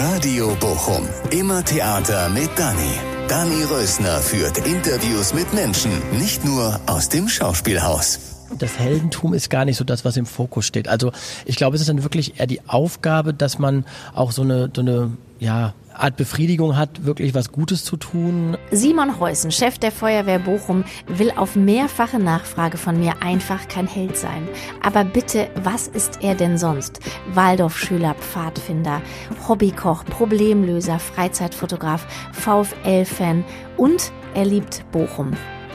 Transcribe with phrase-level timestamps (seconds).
[0.00, 1.06] Radio Bochum.
[1.30, 2.94] Immer Theater mit Dani.
[3.28, 8.18] Dani Rösner führt Interviews mit Menschen, nicht nur aus dem Schauspielhaus.
[8.58, 10.88] Das Heldentum ist gar nicht so das, was im Fokus steht.
[10.88, 11.12] Also
[11.44, 13.84] ich glaube, es ist dann wirklich eher die Aufgabe, dass man
[14.14, 15.10] auch so eine, so eine
[15.42, 18.56] ja, Art Befriedigung hat, wirklich was Gutes zu tun.
[18.70, 24.16] Simon Heusen, Chef der Feuerwehr Bochum, will auf mehrfache Nachfrage von mir einfach kein Held
[24.16, 24.48] sein.
[24.82, 27.00] Aber bitte, was ist er denn sonst?
[27.34, 29.02] Waldorfschüler, Pfadfinder,
[29.48, 33.44] Hobbykoch, Problemlöser, Freizeitfotograf, VfL-Fan
[33.76, 35.32] und er liebt Bochum.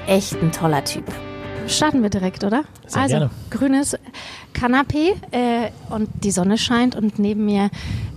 [0.07, 1.03] Echt ein toller Typ.
[1.67, 2.63] Starten wir direkt, oder?
[2.85, 3.29] Sehr also, gerne.
[3.49, 3.97] grünes
[4.53, 7.69] Kanapee äh, und die Sonne scheint und neben mir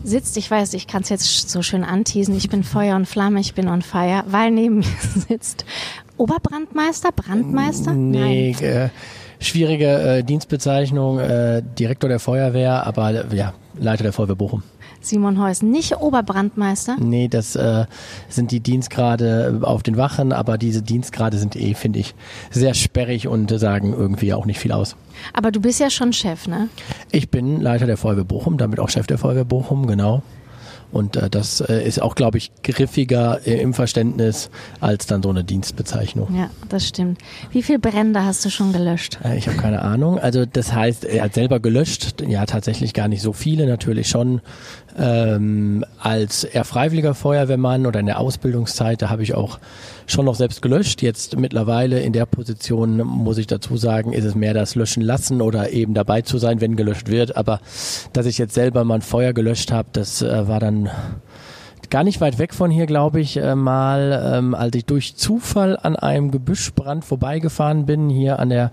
[0.04, 3.40] sitzt, ich weiß, ich kann es jetzt so schön anteasen, ich bin Feuer und Flamme,
[3.40, 4.84] ich bin on fire, weil neben mir
[5.28, 5.64] sitzt
[6.16, 7.92] Oberbrandmeister, Brandmeister?
[7.92, 8.90] Nee, äh,
[9.40, 14.62] schwierige äh, Dienstbezeichnung, äh, Direktor der Feuerwehr, aber ja, Leiter der Feuerwehr Bochum.
[15.00, 16.96] Simon Heusen, nicht Oberbrandmeister?
[16.98, 17.86] Nee, das äh,
[18.28, 22.14] sind die Dienstgrade auf den Wachen, aber diese Dienstgrade sind eh, finde ich,
[22.50, 24.96] sehr sperrig und sagen irgendwie auch nicht viel aus.
[25.32, 26.68] Aber du bist ja schon Chef, ne?
[27.10, 30.22] Ich bin Leiter der Feuerwehr Bochum, damit auch Chef der Feuerwehr Bochum, genau.
[30.92, 35.30] Und äh, das äh, ist auch, glaube ich, griffiger äh, im Verständnis als dann so
[35.30, 36.34] eine Dienstbezeichnung.
[36.36, 37.18] Ja, das stimmt.
[37.52, 39.18] Wie viele Brände hast du schon gelöscht?
[39.24, 40.18] Äh, ich habe keine Ahnung.
[40.18, 42.22] Also das heißt, er hat selber gelöscht.
[42.26, 44.40] Ja, tatsächlich gar nicht so viele, natürlich schon.
[44.98, 49.58] Ähm, als eher freiwilliger Feuerwehrmann oder in der Ausbildungszeit, da habe ich auch
[50.12, 51.02] schon noch selbst gelöscht.
[51.02, 55.40] Jetzt mittlerweile in der Position, muss ich dazu sagen, ist es mehr das Löschen lassen
[55.40, 57.36] oder eben dabei zu sein, wenn gelöscht wird.
[57.36, 57.60] Aber
[58.12, 60.90] dass ich jetzt selber mal ein Feuer gelöscht habe, das äh, war dann
[61.90, 65.76] gar nicht weit weg von hier, glaube ich, äh, mal, ähm, als ich durch Zufall
[65.80, 68.70] an einem Gebüschbrand vorbeigefahren bin, hier an der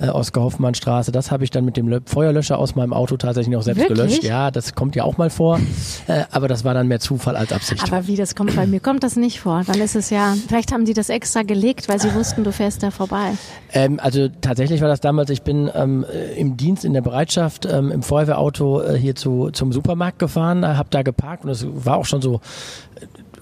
[0.00, 1.12] äh, Oskar-Hoffmann-Straße.
[1.12, 3.98] Das habe ich dann mit dem Lö Feuerlöscher aus meinem Auto tatsächlich noch selbst Wirklich?
[3.98, 4.24] gelöscht.
[4.24, 5.58] Ja, das kommt ja auch mal vor.
[6.06, 7.82] äh, aber das war dann mehr Zufall als Absicht.
[7.84, 9.62] Aber wie das kommt, bei mir kommt das nicht vor.
[9.66, 12.82] Dann ist es ja, vielleicht haben die das extra gelegt, weil sie wussten, du fährst
[12.82, 13.32] da vorbei.
[13.72, 17.66] Ähm, also tatsächlich war das damals, ich bin ähm, äh, im Dienst in der Bereitschaft
[17.66, 21.66] ähm, im Feuerwehrauto äh, hier zu, zum Supermarkt gefahren, äh, habe da geparkt und es
[21.68, 22.40] war auch schon so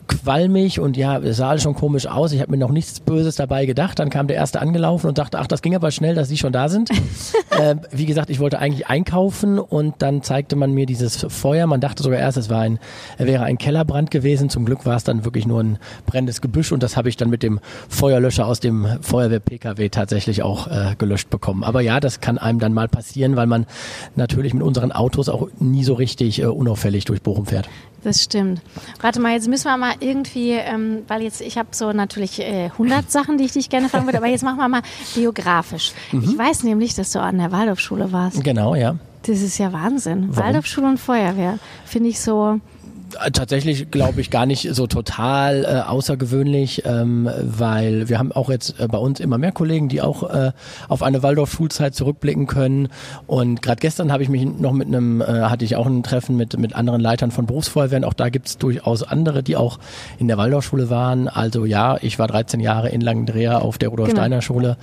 [0.07, 2.33] qualmig und ja, es sah alles schon komisch aus.
[2.33, 3.99] Ich habe mir noch nichts Böses dabei gedacht.
[3.99, 6.53] Dann kam der erste angelaufen und dachte, ach, das ging aber schnell, dass die schon
[6.53, 6.91] da sind.
[7.51, 11.67] äh, wie gesagt, ich wollte eigentlich einkaufen und dann zeigte man mir dieses Feuer.
[11.67, 12.79] Man dachte sogar erst, es war ein,
[13.19, 14.49] wäre ein Kellerbrand gewesen.
[14.49, 17.31] Zum Glück war es dann wirklich nur ein brennendes Gebüsch und das habe ich dann
[17.31, 21.65] mit dem Feuerlöscher aus dem Feuerwehr-PKW tatsächlich auch äh, gelöscht bekommen.
[21.65, 23.67] Aber ja, das kann einem dann mal passieren, weil man
[24.15, 27.69] natürlich mit unseren Autos auch nie so richtig äh, unauffällig durch Bochum fährt.
[28.07, 28.61] Das stimmt.
[29.01, 32.67] Warte mal, jetzt müssen wir mal irgendwie, ähm, weil jetzt, ich habe so natürlich äh,
[32.67, 34.83] 100 Sachen, die ich dich gerne fragen würde, aber jetzt machen wir mal
[35.17, 35.93] biografisch.
[36.13, 38.45] Ich weiß nämlich, dass du an der Waldorfschule warst.
[38.45, 38.95] Genau, ja.
[39.23, 40.29] Das ist ja Wahnsinn.
[40.29, 40.37] Warum?
[40.37, 41.59] Waldorfschule und Feuerwehr.
[41.85, 42.61] Finde ich so.
[43.25, 48.51] Äh, Tatsächlich glaube ich gar nicht so total äh, außergewöhnlich, ähm, weil wir haben auch
[48.51, 50.53] jetzt äh, bei uns immer mehr Kollegen, die auch äh,
[50.89, 52.89] auf eine Waldorf-Schulzeit zurückblicken können.
[53.27, 56.37] Und gerade gestern habe ich mich noch mit einem, äh, hatte ich auch ein Treffen
[56.37, 58.05] mit, mit anderen Leitern von Berufsfeuerwehren.
[58.05, 59.79] Auch da gibt es durchaus andere, die auch
[60.19, 61.29] in der Waldorfschule waren.
[61.29, 64.21] Also ja, ich war 13 Jahre in Langendreher auf der Rudolf Genau.
[64.21, 64.77] Steiner Schule,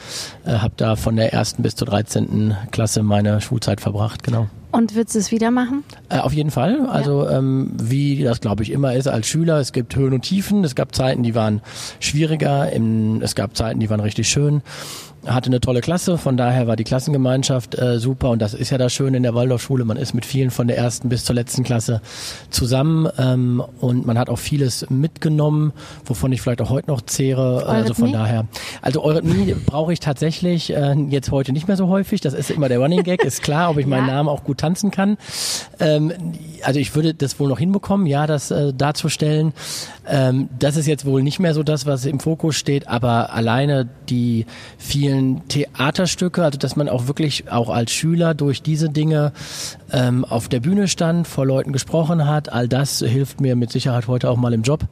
[0.45, 2.55] äh, habe da von der ersten bis zur 13.
[2.71, 4.47] Klasse meine Schulzeit verbracht, genau.
[4.73, 5.83] Und würdest du es wieder machen?
[6.09, 6.87] Äh, auf jeden Fall.
[6.87, 10.63] Also ähm, wie das glaube ich immer ist als Schüler, es gibt Höhen und Tiefen.
[10.63, 11.61] Es gab Zeiten, die waren
[11.99, 14.63] schwieriger, im, es gab Zeiten, die waren richtig schön.
[15.25, 18.77] Hatte eine tolle Klasse, von daher war die Klassengemeinschaft äh, super und das ist ja
[18.77, 19.85] das Schöne in der Waldorfschule.
[19.85, 22.01] Man ist mit vielen von der ersten bis zur letzten Klasse
[22.49, 25.71] zusammen ähm, und man hat auch vieles mitgenommen,
[26.05, 27.65] wovon ich vielleicht auch heute noch zehre.
[27.65, 28.47] Also von daher.
[28.81, 32.19] Also Eurythmie brauche ich tatsächlich äh, jetzt heute nicht mehr so häufig.
[32.19, 34.15] Das ist immer der Running Gag, ist klar, ob ich meinen Ja.
[34.15, 35.17] Namen auch gut tanzen kann.
[35.79, 36.11] Ähm,
[36.63, 39.53] also ich würde das wohl noch hinbekommen, ja, das äh, darzustellen.
[40.05, 43.87] Ähm, das ist jetzt wohl nicht mehr so das, was im Fokus steht, aber alleine
[44.09, 44.45] die
[44.77, 45.12] vielen
[45.47, 49.31] Theaterstücke, also dass man auch wirklich auch als Schüler durch diese Dinge
[49.91, 54.07] ähm, auf der Bühne stand, vor Leuten gesprochen hat, all das hilft mir mit Sicherheit
[54.07, 54.85] heute auch mal im Job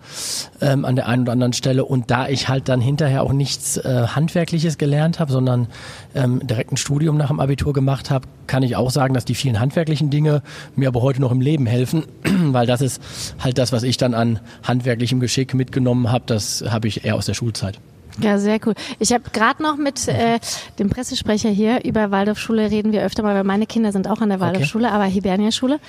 [0.61, 1.85] ähm, an der einen oder anderen Stelle.
[1.85, 5.67] Und da ich halt dann hinterher auch nichts äh, Handwerkliches gelernt habe, sondern
[6.15, 9.35] ähm, direkt ein Studium nach dem Abitur gemacht habe, kann ich auch sagen, dass die
[9.35, 10.41] vielen handwerklichen Dinge
[10.75, 13.01] mir aber heute noch im Leben helfen, weil das ist
[13.39, 17.25] halt das, was ich dann an handwerklichem Geschick mitgenommen habe, das habe ich eher aus
[17.25, 17.79] der Schulzeit.
[18.19, 18.73] Ja, sehr cool.
[18.99, 20.39] Ich habe gerade noch mit äh,
[20.79, 24.29] dem Pressesprecher hier über Waldorfschule reden wir öfter mal, weil meine Kinder sind auch an
[24.29, 25.79] der Waldorfschule, aber Hibernia-Schule.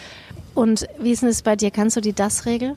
[0.54, 1.70] Und wie ist es bei dir?
[1.70, 2.74] Kannst du die Das-Regel?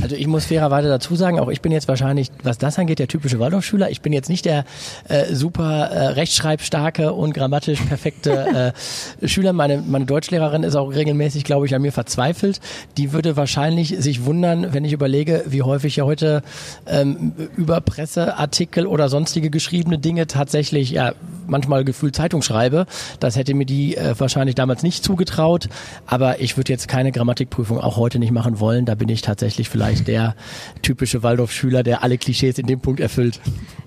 [0.00, 3.08] Also ich muss fairerweise dazu sagen, auch ich bin jetzt wahrscheinlich, was das angeht, der
[3.08, 3.90] typische Waldorfschüler.
[3.90, 4.64] Ich bin jetzt nicht der
[5.08, 8.72] äh, super äh, rechtschreibstarke und grammatisch perfekte
[9.20, 9.52] äh, Schüler.
[9.52, 12.60] Meine, meine Deutschlehrerin ist auch regelmäßig, glaube ich, an mir verzweifelt.
[12.96, 16.42] Die würde wahrscheinlich sich wundern, wenn ich überlege, wie häufig ich heute
[16.86, 21.12] ähm, über Presseartikel oder sonstige geschriebene Dinge tatsächlich ja
[21.46, 22.86] manchmal gefühlt Zeitung schreibe.
[23.20, 25.68] Das hätte mir die äh, wahrscheinlich damals nicht zugetraut.
[26.06, 28.84] Aber ich würde jetzt keine Grammatikprüfung auch heute nicht machen wollen.
[28.84, 30.34] Da bin ich tatsächlich vielleicht der
[30.82, 33.40] typische Waldorfschüler, der alle Klischees in dem Punkt erfüllt.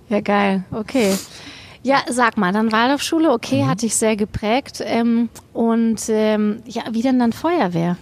[0.10, 0.64] Ja, geil.
[0.72, 1.14] Okay.
[1.84, 3.68] Ja, sag mal, dann Waldorfschule, okay, mhm.
[3.68, 4.84] hat dich sehr geprägt.
[4.86, 7.98] Ähm, und ähm, ja, wie denn dann Feuerwehr?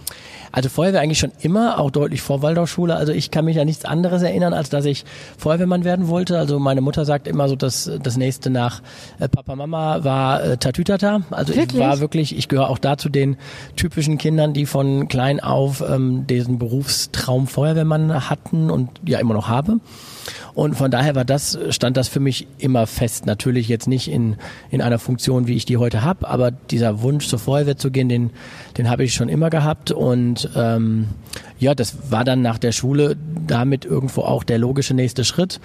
[0.52, 2.94] Also Feuerwehr eigentlich schon immer, auch deutlich vor Waldorfschule.
[2.94, 5.04] Also ich kann mich an nichts anderes erinnern, als dass ich
[5.38, 6.38] Feuerwehrmann werden wollte.
[6.38, 8.82] Also meine Mutter sagt immer so, dass das nächste nach
[9.18, 11.22] äh, Papa Mama war äh, Tatütata.
[11.30, 11.74] Also wirklich?
[11.74, 13.36] ich war wirklich, ich gehöre auch dazu den
[13.76, 19.48] typischen Kindern, die von klein auf ähm, diesen Berufstraum Feuerwehrmann hatten und ja immer noch
[19.48, 19.78] habe.
[20.54, 23.26] Und von daher war das, stand das für mich immer fest.
[23.26, 24.36] Natürlich jetzt nicht in,
[24.70, 28.08] in einer Funktion, wie ich die heute habe, aber dieser Wunsch zur Feuerwehr zu gehen,
[28.08, 28.30] den,
[28.76, 29.90] den habe ich schon immer gehabt.
[29.90, 31.08] Und ähm,
[31.58, 33.16] ja, das war dann nach der Schule
[33.46, 35.60] damit irgendwo auch der logische nächste Schritt.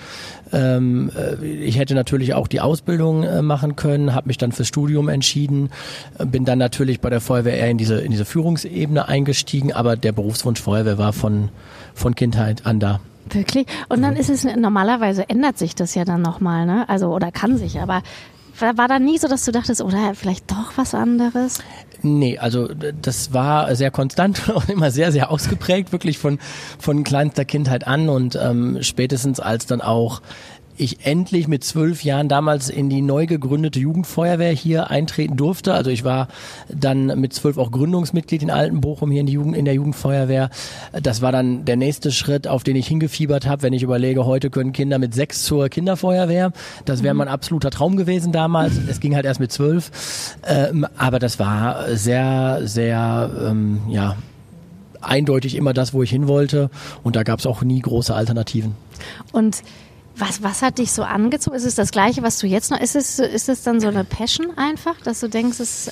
[0.52, 4.68] Ähm, äh, ich hätte natürlich auch die Ausbildung äh, machen können, habe mich dann fürs
[4.68, 5.70] Studium entschieden,
[6.20, 9.96] äh, bin dann natürlich bei der Feuerwehr eher in diese, in diese Führungsebene eingestiegen, aber
[9.96, 11.50] der Berufswunsch Feuerwehr war von,
[11.94, 13.00] von Kindheit an da.
[13.30, 13.68] Wirklich?
[13.90, 14.20] Und dann mhm.
[14.20, 16.88] ist es, normalerweise ändert sich das ja dann nochmal, ne?
[16.90, 18.02] Also, oder kann sich, aber
[18.60, 21.60] war da nie so, dass du dachtest, oder vielleicht doch was anderes?
[22.02, 26.40] Nee, also das war sehr konstant und immer sehr, sehr ausgeprägt, wirklich von,
[26.80, 30.22] von kleinster Kindheit an und ähm, spätestens als dann auch
[30.78, 35.74] ich endlich mit zwölf Jahren damals in die neu gegründete Jugendfeuerwehr hier eintreten durfte.
[35.74, 36.28] Also ich war
[36.68, 40.50] dann mit zwölf auch Gründungsmitglied in Altenbochum hier in, die Jugend, in der Jugendfeuerwehr.
[41.02, 44.50] Das war dann der nächste Schritt, auf den ich hingefiebert habe, wenn ich überlege, heute
[44.50, 46.52] können Kinder mit sechs zur Kinderfeuerwehr.
[46.86, 47.20] Das wäre mhm.
[47.20, 48.74] mein absoluter Traum gewesen damals.
[48.90, 49.92] Es ging halt erst mit zwölf.
[50.46, 54.16] Ähm, aber das war sehr, sehr, ähm, ja,
[55.02, 56.70] eindeutig immer das, wo ich hin wollte.
[57.04, 58.76] Und da gab es auch nie große Alternativen.
[59.32, 59.62] Und
[60.18, 61.56] was, was hat dich so angezogen?
[61.56, 62.80] Ist es das Gleiche, was du jetzt noch?
[62.80, 65.92] Ist es, ist es dann so eine Passion einfach, dass du denkst, es,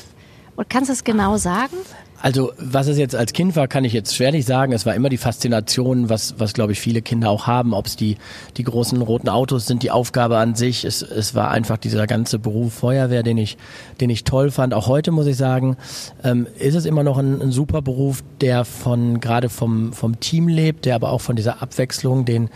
[0.55, 1.77] und kannst du es genau sagen?
[2.23, 4.71] Also, was es jetzt als Kind war, kann ich jetzt schwerlich sagen.
[4.71, 7.73] Es war immer die Faszination, was, was glaube ich viele Kinder auch haben.
[7.73, 8.15] Ob es die,
[8.55, 10.85] die großen roten Autos sind, die Aufgabe an sich.
[10.85, 13.57] Es, es war einfach dieser ganze Beruf Feuerwehr, den ich,
[13.99, 14.73] den ich toll fand.
[14.73, 15.75] Auch heute muss ich sagen,
[16.23, 20.47] ähm, ist es immer noch ein, ein super Beruf, der von, gerade vom, vom Team
[20.47, 22.49] lebt, der aber auch von dieser Abwechslung, den,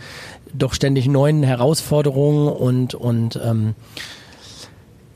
[0.54, 3.74] doch ständig neuen Herausforderungen und, und ähm,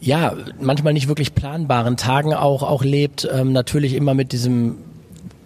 [0.00, 3.28] ja, manchmal nicht wirklich planbaren Tagen auch, auch lebt.
[3.32, 4.78] Ähm, natürlich immer mit diesem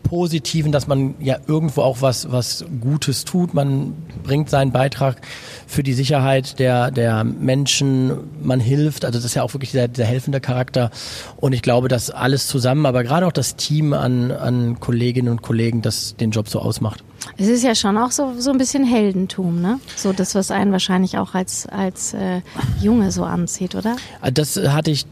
[0.02, 3.54] Positiven, dass man ja irgendwo auch was, was Gutes tut.
[3.54, 5.20] Man bringt seinen Beitrag
[5.66, 9.04] für die Sicherheit der, der Menschen, man hilft.
[9.04, 10.90] Also das ist ja auch wirklich dieser, dieser helfende Charakter.
[11.36, 15.42] Und ich glaube, dass alles zusammen, aber gerade auch das Team an, an Kolleginnen und
[15.42, 17.02] Kollegen, das den Job so ausmacht.
[17.38, 19.80] Es ist ja schon auch so, so ein bisschen Heldentum, ne?
[19.96, 22.40] So das, was einen wahrscheinlich auch als, als äh,
[22.80, 23.96] Junge so anzieht, oder?
[24.32, 25.06] Das hatte ich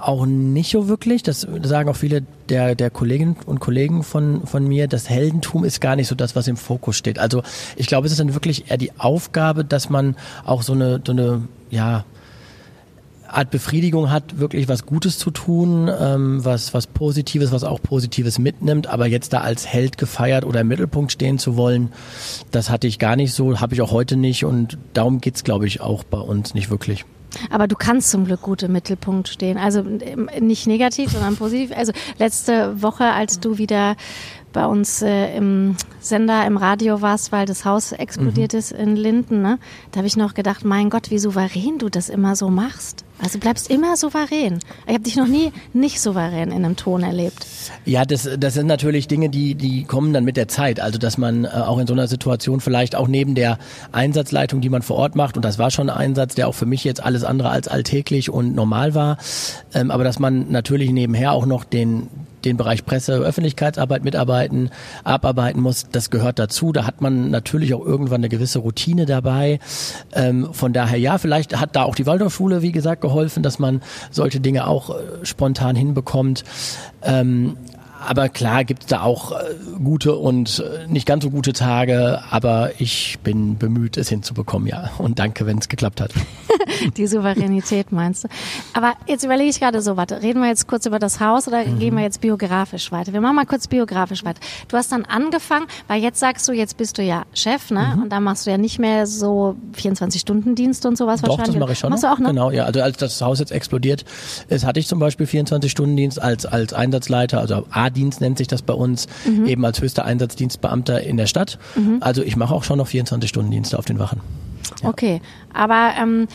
[0.00, 1.22] auch nicht so wirklich.
[1.22, 4.88] Das sagen auch viele der, der Kolleginnen und Kollegen von, von mir.
[4.88, 7.18] Das Heldentum ist gar nicht so das, was im Fokus steht.
[7.18, 7.42] Also
[7.76, 11.12] ich glaube, es ist dann wirklich eher die Aufgabe, dass man auch so eine, so
[11.12, 12.04] eine, ja,
[13.28, 18.38] Art Befriedigung hat, wirklich was Gutes zu tun, ähm, was, was Positives, was auch Positives
[18.38, 21.92] mitnimmt, aber jetzt da als Held gefeiert oder im Mittelpunkt stehen zu wollen,
[22.52, 25.66] das hatte ich gar nicht so, habe ich auch heute nicht und darum geht's, glaube
[25.66, 27.04] ich, auch bei uns nicht wirklich.
[27.50, 29.58] Aber du kannst zum Glück gut im Mittelpunkt stehen.
[29.58, 31.76] Also ähm, nicht negativ, sondern positiv.
[31.76, 33.96] Also letzte Woche, als du wieder
[34.52, 38.58] bei uns äh, im Sender, im Radio warst, weil das Haus explodiert mhm.
[38.58, 39.58] ist in Linden, ne?
[39.92, 43.04] da habe ich noch gedacht, mein Gott, wie souverän du das immer so machst.
[43.20, 44.60] Also bleibst immer souverän.
[44.86, 47.46] Ich habe dich noch nie nicht souverän in einem Ton erlebt.
[47.84, 50.78] Ja, das, das sind natürlich Dinge, die, die kommen dann mit der Zeit.
[50.78, 53.58] Also dass man äh, auch in so einer Situation vielleicht auch neben der
[53.90, 56.66] Einsatzleitung, die man vor Ort macht, und das war schon ein Einsatz, der auch für
[56.66, 59.18] mich jetzt alles andere als alltäglich und normal war,
[59.74, 62.08] ähm, aber dass man natürlich nebenher auch noch den
[62.48, 64.70] den Bereich Presse, Öffentlichkeitsarbeit mitarbeiten,
[65.04, 66.72] abarbeiten muss, das gehört dazu.
[66.72, 69.60] Da hat man natürlich auch irgendwann eine gewisse Routine dabei.
[70.12, 73.82] Ähm, von daher ja, vielleicht hat da auch die Waldorfschule, wie gesagt, geholfen, dass man
[74.10, 76.44] solche Dinge auch äh, spontan hinbekommt.
[77.02, 77.56] Ähm,
[78.06, 82.22] aber klar gibt es da auch äh, gute und äh, nicht ganz so gute Tage,
[82.30, 84.90] aber ich bin bemüht, es hinzubekommen, ja.
[84.98, 86.12] Und danke, wenn es geklappt hat.
[86.96, 88.28] Die Souveränität meinst du.
[88.72, 91.64] Aber jetzt überlege ich gerade so, warte, reden wir jetzt kurz über das Haus oder
[91.64, 91.78] mhm.
[91.78, 93.12] gehen wir jetzt biografisch weiter?
[93.12, 94.40] Wir machen mal kurz biografisch weiter.
[94.68, 97.94] Du hast dann angefangen, weil jetzt sagst du, jetzt bist du ja Chef, ne?
[97.94, 98.02] Mhm.
[98.02, 101.54] Und da machst du ja nicht mehr so 24-Stunden-Dienst und sowas Doch, wahrscheinlich.
[101.54, 101.90] das mache ich schon.
[101.90, 102.28] Machst du auch, ne?
[102.28, 102.64] Genau, ja.
[102.64, 104.04] Also als das Haus jetzt explodiert
[104.48, 108.74] ist, hatte ich zum Beispiel 24-Stunden-Dienst als, als Einsatzleiter, also A-Dienst nennt sich das bei
[108.74, 109.46] uns, mhm.
[109.46, 111.58] eben als höchster Einsatzdienstbeamter in der Stadt.
[111.74, 111.98] Mhm.
[112.00, 114.20] Also ich mache auch schon noch 24-Stunden-Dienste auf den Wachen.
[114.82, 114.88] Ja.
[114.88, 115.20] Okay,
[115.52, 116.28] aber ähm,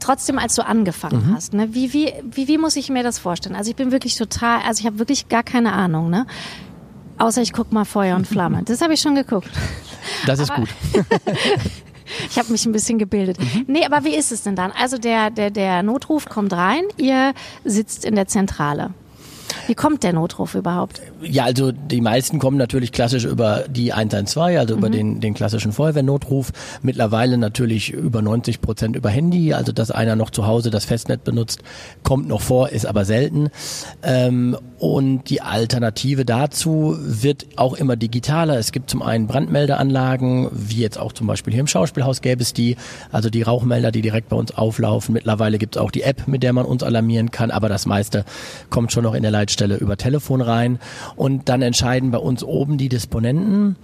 [0.00, 1.34] trotzdem, als du angefangen mhm.
[1.34, 3.56] hast, ne, wie, wie, wie, wie muss ich mir das vorstellen?
[3.56, 6.26] Also ich bin wirklich total, also ich habe wirklich gar keine Ahnung, ne?
[7.16, 8.62] Außer ich gucke mal Feuer und Flamme.
[8.64, 9.48] Das habe ich schon geguckt.
[10.26, 10.68] Das ist aber, gut.
[12.30, 13.38] ich habe mich ein bisschen gebildet.
[13.38, 13.64] Mhm.
[13.68, 14.72] Nee, aber wie ist es denn dann?
[14.72, 17.32] Also der, der, der Notruf kommt rein, ihr
[17.64, 18.90] sitzt in der Zentrale.
[19.66, 21.00] Wie kommt der Notruf überhaupt?
[21.22, 24.78] Ja, also die meisten kommen natürlich klassisch über die 112, also mhm.
[24.78, 26.52] über den, den klassischen Feuerwehrnotruf.
[26.82, 31.22] Mittlerweile natürlich über 90 Prozent über Handy, also dass einer noch zu Hause das Festnetz
[31.22, 31.62] benutzt,
[32.02, 33.50] kommt noch vor, ist aber selten.
[34.02, 38.58] Ähm, und die Alternative dazu wird auch immer digitaler.
[38.58, 42.52] Es gibt zum einen Brandmeldeanlagen, wie jetzt auch zum Beispiel hier im Schauspielhaus gäbe es
[42.52, 42.76] die,
[43.10, 45.14] also die Rauchmelder, die direkt bei uns auflaufen.
[45.14, 48.26] Mittlerweile gibt es auch die App, mit der man uns alarmieren kann, aber das meiste
[48.68, 50.78] kommt schon noch in der Leitstelle über Telefon rein.
[51.16, 53.76] Und dann entscheiden bei uns oben die Disponenten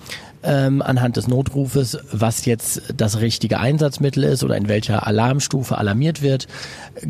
[0.42, 6.22] ähm, anhand des Notrufes, was jetzt das richtige Einsatzmittel ist oder in welcher Alarmstufe alarmiert
[6.22, 6.46] wird.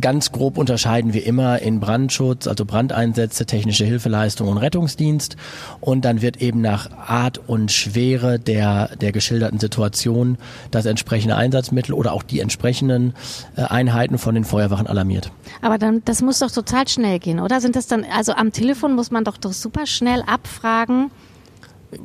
[0.00, 5.36] Ganz grob unterscheiden wir immer in Brandschutz, also Brandeinsätze, technische Hilfeleistung und Rettungsdienst.
[5.80, 10.38] Und dann wird eben nach Art und Schwere der, der geschilderten Situation
[10.70, 13.14] das entsprechende Einsatzmittel oder auch die entsprechenden
[13.56, 15.30] äh, Einheiten von den Feuerwachen alarmiert.
[15.62, 17.60] Aber dann, das muss doch total schnell gehen, oder?
[17.60, 21.10] Sind das dann, also am Telefon muss man doch, doch super schnell abfragen,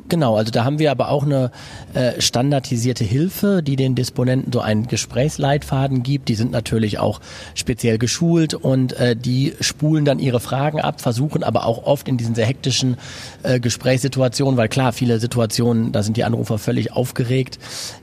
[0.08, 1.52] Genau, also da haben wir aber auch eine
[1.94, 6.28] äh, standardisierte Hilfe, die den Disponenten so einen Gesprächsleitfaden gibt.
[6.28, 7.20] Die sind natürlich auch
[7.54, 12.16] speziell geschult und äh, die spulen dann ihre Fragen ab, versuchen aber auch oft in
[12.16, 12.96] diesen sehr hektischen
[13.44, 17.60] äh, Gesprächssituationen, weil klar, viele Situationen, da sind die Anrufer völlig aufgeregt,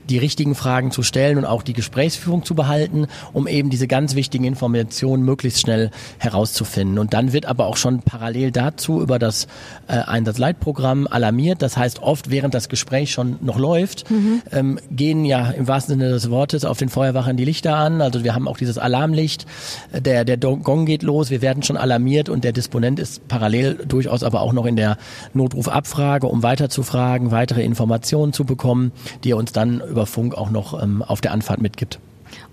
[0.08, 4.14] die richtigen Fragen zu stellen und auch die Gesprächsführung zu behalten, um eben diese ganz
[4.14, 6.98] wichtigen Informationen möglichst schnell herauszufinden.
[6.98, 9.48] Und dann wird aber auch schon parallel dazu über das
[9.86, 14.42] äh, Einsatzleitprogramm alarmiert, dass das heißt, oft während das Gespräch schon noch läuft, mhm.
[14.52, 18.00] ähm, gehen ja im wahrsten Sinne des Wortes auf den Feuerwachen die Lichter an.
[18.00, 19.44] Also wir haben auch dieses Alarmlicht,
[19.92, 24.22] der, der Gong geht los, wir werden schon alarmiert und der Disponent ist parallel durchaus
[24.22, 24.98] aber auch noch in der
[25.32, 28.92] Notrufabfrage, um weiterzufragen, weitere Informationen zu bekommen,
[29.24, 31.98] die er uns dann über Funk auch noch ähm, auf der Anfahrt mitgibt.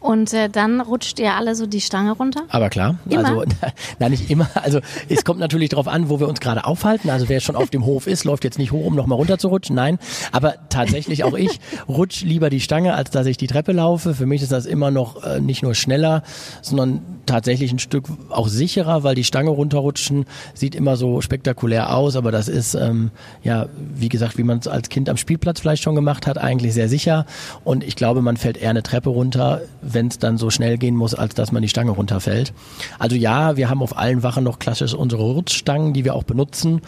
[0.02, 2.42] Und äh, dann rutscht ihr alle so die Stange runter?
[2.50, 2.96] Aber klar.
[3.08, 3.30] Immer?
[3.30, 3.44] Also,
[4.00, 4.50] nein, nicht immer.
[4.56, 7.10] Also es kommt natürlich darauf an, wo wir uns gerade aufhalten.
[7.12, 9.50] Also wer schon auf dem Hof ist, läuft jetzt nicht hoch, um nochmal runter zu
[9.50, 9.76] rutschen.
[9.76, 10.00] Nein.
[10.32, 14.16] Aber tatsächlich auch ich rutsch lieber die Stange, als dass ich die Treppe laufe.
[14.16, 16.24] Für mich ist das immer noch äh, nicht nur schneller,
[16.64, 22.16] sondern tatsächlich ein Stück auch sicherer, weil die Stange runterrutschen sieht immer so spektakulär aus,
[22.16, 23.12] aber das ist ähm,
[23.44, 26.74] ja, wie gesagt, wie man es als Kind am Spielplatz vielleicht schon gemacht hat, eigentlich
[26.74, 27.26] sehr sicher.
[27.64, 29.62] Und ich glaube, man fällt eher eine Treppe runter,
[29.94, 32.54] wenn es dann so schnell gehen muss, als dass man die Stange runterfällt.
[33.00, 36.82] Also ja, wir haben auf allen Wachen noch klassisch unsere Rutschstangen, die wir auch benutzen.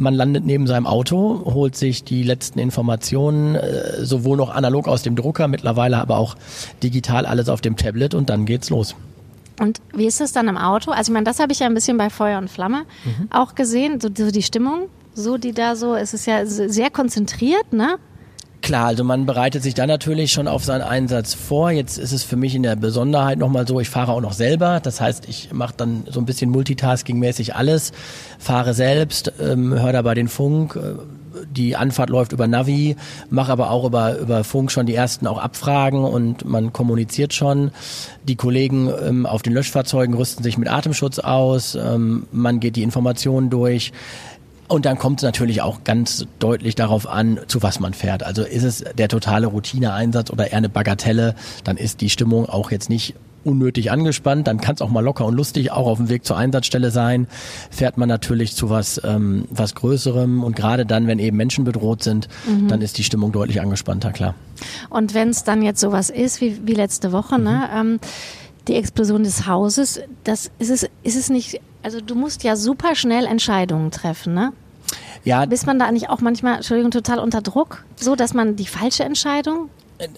[0.00, 5.02] Man landet neben seinem Auto, holt sich die letzten Informationen, äh, sowohl noch analog aus
[5.02, 6.36] dem Drucker, mittlerweile aber auch
[6.82, 8.94] digital alles auf dem Tablet und dann geht's los.
[9.58, 10.92] Und wie ist es dann im Auto?
[10.92, 13.28] Also ich meine, das habe ich ja ein bisschen bei Feuer und Flamme mhm.
[13.30, 17.72] auch gesehen, so, so die Stimmung, so die da so, es ist ja sehr konzentriert,
[17.72, 17.96] ne?
[18.60, 21.70] Klar, also man bereitet sich dann natürlich schon auf seinen Einsatz vor.
[21.70, 24.80] Jetzt ist es für mich in der Besonderheit nochmal so, ich fahre auch noch selber.
[24.80, 27.92] Das heißt, ich mache dann so ein bisschen Multitasking-mäßig alles,
[28.38, 30.76] fahre selbst, ähm, höre dabei den Funk.
[30.76, 31.00] Äh,
[31.50, 32.96] die Anfahrt läuft über Navi,
[33.30, 37.70] mache aber auch über, über Funk schon die ersten auch Abfragen und man kommuniziert schon.
[38.24, 42.82] Die Kollegen ähm, auf den Löschfahrzeugen rüsten sich mit Atemschutz aus, ähm, man geht die
[42.82, 43.92] Informationen durch.
[44.68, 48.22] Und dann kommt es natürlich auch ganz deutlich darauf an, zu was man fährt.
[48.22, 51.34] Also ist es der totale Routineeinsatz oder eher eine Bagatelle,
[51.64, 55.24] dann ist die Stimmung auch jetzt nicht unnötig angespannt, dann kann es auch mal locker
[55.24, 57.26] und lustig auch auf dem Weg zur Einsatzstelle sein.
[57.70, 62.02] Fährt man natürlich zu was, ähm, was Größerem und gerade dann, wenn eben Menschen bedroht
[62.02, 62.68] sind, mhm.
[62.68, 64.34] dann ist die Stimmung deutlich angespannter, klar.
[64.90, 67.46] Und wenn es dann jetzt sowas ist, wie, wie letzte Woche, ne, mhm.
[67.46, 68.00] ne, ähm,
[68.66, 72.94] die Explosion des Hauses, das ist es, ist es nicht also du musst ja super
[72.94, 74.52] schnell Entscheidungen treffen, ne?
[75.24, 75.44] Ja.
[75.44, 79.04] Bist man da nicht auch manchmal, Entschuldigung, total unter Druck, so dass man die falsche
[79.04, 79.68] Entscheidung?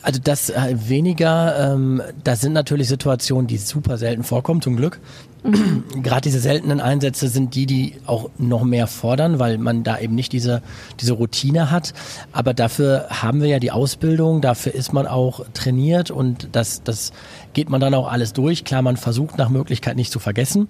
[0.02, 5.00] Also das äh, weniger, ähm, das sind natürlich Situationen, die super selten vorkommen, zum Glück.
[6.02, 10.14] Gerade diese seltenen Einsätze sind die, die auch noch mehr fordern, weil man da eben
[10.14, 10.62] nicht diese,
[11.00, 11.94] diese Routine hat.
[12.32, 17.12] Aber dafür haben wir ja die Ausbildung, dafür ist man auch trainiert und das, das
[17.52, 18.64] geht man dann auch alles durch.
[18.64, 20.68] Klar, man versucht nach Möglichkeit nicht zu vergessen.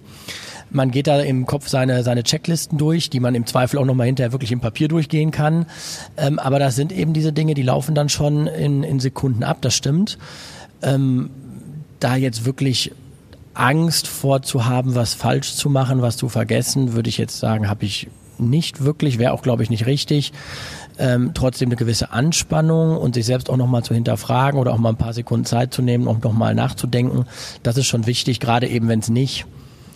[0.70, 4.06] Man geht da im Kopf seine, seine Checklisten durch, die man im Zweifel auch nochmal
[4.06, 5.66] hinterher wirklich im Papier durchgehen kann.
[6.16, 9.58] Ähm, aber das sind eben diese Dinge, die laufen dann schon in, in Sekunden ab,
[9.62, 10.16] das stimmt.
[10.82, 11.30] Ähm,
[11.98, 12.92] da jetzt wirklich
[13.60, 18.08] Angst vorzuhaben, was falsch zu machen, was zu vergessen, würde ich jetzt sagen, habe ich
[18.38, 20.32] nicht wirklich, wäre auch, glaube ich, nicht richtig.
[20.98, 24.90] Ähm, trotzdem eine gewisse Anspannung und sich selbst auch nochmal zu hinterfragen oder auch mal
[24.90, 27.26] ein paar Sekunden Zeit zu nehmen, um nochmal nachzudenken.
[27.62, 29.44] Das ist schon wichtig, gerade eben, wenn es nicht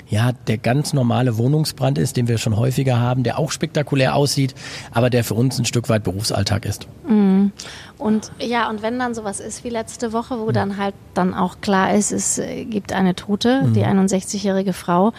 [0.08, 4.54] ja, der ganz normale Wohnungsbrand ist, den wir schon häufiger haben, der auch spektakulär aussieht,
[4.92, 6.86] aber der für uns ein Stück weit Berufsalltag ist.
[7.08, 7.52] Mhm.
[7.98, 10.52] Und ja, und wenn dann sowas ist wie letzte Woche, wo mhm.
[10.52, 13.72] dann halt dann auch klar ist, es äh, gibt eine Tote, mhm.
[13.72, 15.12] die 61-jährige Frau,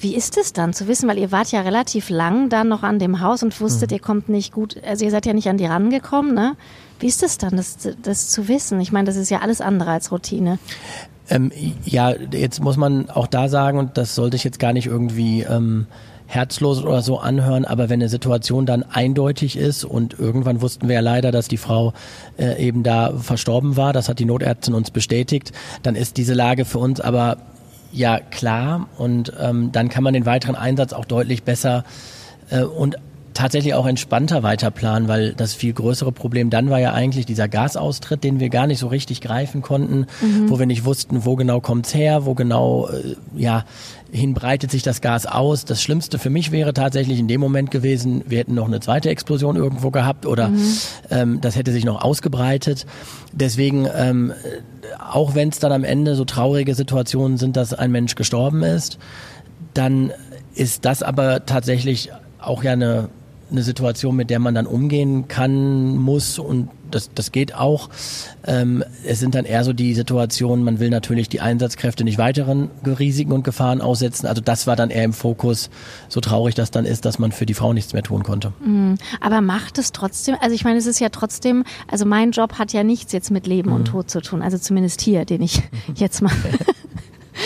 [0.00, 2.98] wie ist es dann zu wissen, weil ihr wart ja relativ lang dann noch an
[2.98, 3.96] dem Haus und wusstet, mhm.
[3.96, 6.56] ihr kommt nicht gut, also ihr seid ja nicht an die rangekommen, ne?
[6.98, 8.80] Wie ist es dann, das, das zu wissen?
[8.80, 10.58] Ich meine, das ist ja alles andere als Routine.
[11.28, 11.52] Ähm,
[11.84, 15.42] ja, jetzt muss man auch da sagen, und das sollte ich jetzt gar nicht irgendwie
[15.42, 15.86] ähm,
[16.26, 20.96] herzlos oder so anhören, aber wenn eine Situation dann eindeutig ist und irgendwann wussten wir
[20.96, 21.92] ja leider, dass die Frau
[22.38, 26.64] äh, eben da verstorben war, das hat die Notärztin uns bestätigt, dann ist diese Lage
[26.64, 27.38] für uns aber
[27.96, 28.88] ja klar.
[28.98, 31.84] Und ähm, dann kann man den weiteren Einsatz auch deutlich besser
[32.50, 32.96] äh, und
[33.36, 38.24] tatsächlich auch entspannter weiterplanen, weil das viel größere Problem dann war ja eigentlich dieser Gasaustritt,
[38.24, 40.48] den wir gar nicht so richtig greifen konnten, mhm.
[40.48, 43.64] wo wir nicht wussten, wo genau kommt's her, wo genau äh, ja
[44.10, 45.64] hin breitet sich das Gas aus.
[45.64, 49.10] Das Schlimmste für mich wäre tatsächlich in dem Moment gewesen, wir hätten noch eine zweite
[49.10, 50.78] Explosion irgendwo gehabt oder mhm.
[51.10, 52.86] ähm, das hätte sich noch ausgebreitet.
[53.32, 54.32] Deswegen, ähm,
[55.10, 58.98] auch wenn es dann am Ende so traurige Situationen sind, dass ein Mensch gestorben ist,
[59.74, 60.10] dann
[60.54, 63.10] ist das aber tatsächlich auch ja eine
[63.50, 67.90] eine Situation, mit der man dann umgehen kann, muss und das, das geht auch.
[68.46, 72.70] Ähm, es sind dann eher so die Situationen, man will natürlich die Einsatzkräfte nicht weiteren
[72.84, 74.26] Risiken und Gefahren aussetzen.
[74.26, 75.70] Also das war dann eher im Fokus,
[76.08, 78.52] so traurig das dann ist, dass man für die Frau nichts mehr tun konnte.
[78.64, 78.96] Mhm.
[79.20, 82.72] Aber macht es trotzdem, also ich meine, es ist ja trotzdem, also mein Job hat
[82.72, 83.76] ja nichts jetzt mit Leben mhm.
[83.76, 85.62] und Tod zu tun, also zumindest hier, den ich
[85.94, 86.48] jetzt mache.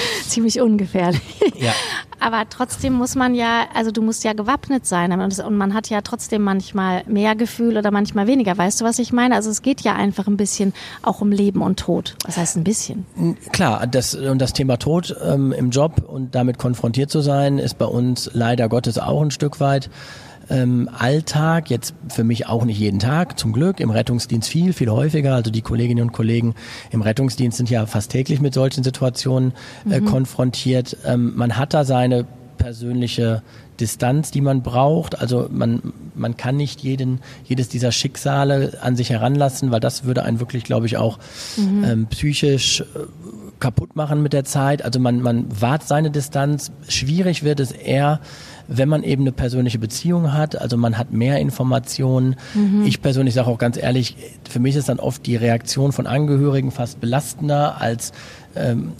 [0.26, 1.20] ziemlich ungefährlich.
[1.58, 1.72] Ja.
[2.20, 6.02] Aber trotzdem muss man ja, also du musst ja gewappnet sein und man hat ja
[6.02, 8.56] trotzdem manchmal mehr Gefühl oder manchmal weniger.
[8.56, 9.34] Weißt du, was ich meine?
[9.34, 12.16] Also es geht ja einfach ein bisschen auch um Leben und Tod.
[12.26, 13.06] Was heißt ein bisschen?
[13.52, 17.78] Klar, das, und das Thema Tod ähm, im Job und damit konfrontiert zu sein, ist
[17.78, 19.88] bei uns leider Gottes auch ein Stück weit
[20.50, 24.90] ähm, Alltag, jetzt für mich auch nicht jeden Tag, zum Glück, im Rettungsdienst viel, viel
[24.90, 25.34] häufiger.
[25.34, 26.54] Also die Kolleginnen und Kollegen
[26.90, 29.52] im Rettungsdienst sind ja fast täglich mit solchen Situationen
[29.88, 30.06] äh, mhm.
[30.06, 30.96] konfrontiert.
[31.06, 32.26] Ähm, man hat da seine
[32.58, 33.42] persönliche
[33.80, 35.18] Distanz, die man braucht.
[35.18, 40.22] Also man, man kann nicht jeden, jedes dieser Schicksale an sich heranlassen, weil das würde
[40.22, 41.18] einen wirklich, glaube ich, auch
[41.56, 41.84] mhm.
[41.84, 42.84] ähm, psychisch äh,
[43.58, 44.82] kaputt machen mit der Zeit.
[44.82, 46.70] Also man, man wahrt seine Distanz.
[46.88, 48.20] Schwierig wird es eher,
[48.72, 52.36] wenn man eben eine persönliche Beziehung hat, also man hat mehr Informationen.
[52.54, 52.84] Mhm.
[52.86, 54.16] Ich persönlich sage auch ganz ehrlich,
[54.48, 58.12] für mich ist dann oft die Reaktion von Angehörigen fast belastender als
[58.54, 58.92] ähm,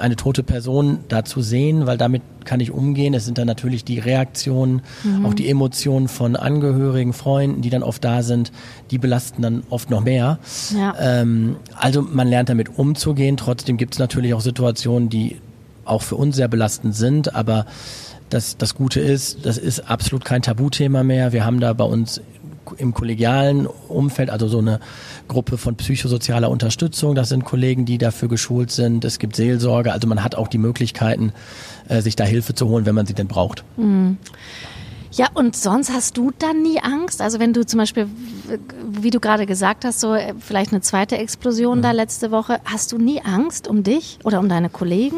[0.00, 3.12] eine tote Person da zu sehen, weil damit kann ich umgehen.
[3.12, 5.26] Es sind dann natürlich die Reaktionen, mhm.
[5.26, 8.50] auch die Emotionen von Angehörigen, Freunden, die dann oft da sind,
[8.90, 10.38] die belasten dann oft noch mehr.
[10.74, 10.94] Ja.
[10.98, 13.36] Ähm, also man lernt damit umzugehen.
[13.36, 15.36] Trotzdem gibt es natürlich auch Situationen, die
[15.84, 17.66] auch für uns sehr belastend sind, aber
[18.30, 21.32] das, das Gute ist, das ist absolut kein Tabuthema mehr.
[21.32, 22.20] Wir haben da bei uns
[22.76, 24.80] im kollegialen Umfeld, also so eine
[25.26, 27.14] Gruppe von psychosozialer Unterstützung.
[27.14, 29.04] Das sind Kollegen, die dafür geschult sind.
[29.04, 29.92] Es gibt Seelsorge.
[29.92, 31.32] Also man hat auch die Möglichkeiten,
[31.88, 33.64] äh, sich da Hilfe zu holen, wenn man sie denn braucht.
[33.76, 34.18] Mhm.
[35.12, 37.22] Ja, und sonst hast du dann nie Angst?
[37.22, 38.08] Also wenn du zum Beispiel,
[38.90, 41.82] wie du gerade gesagt hast, so äh, vielleicht eine zweite Explosion mhm.
[41.82, 45.16] da letzte Woche, hast du nie Angst um dich oder um deine Kollegen?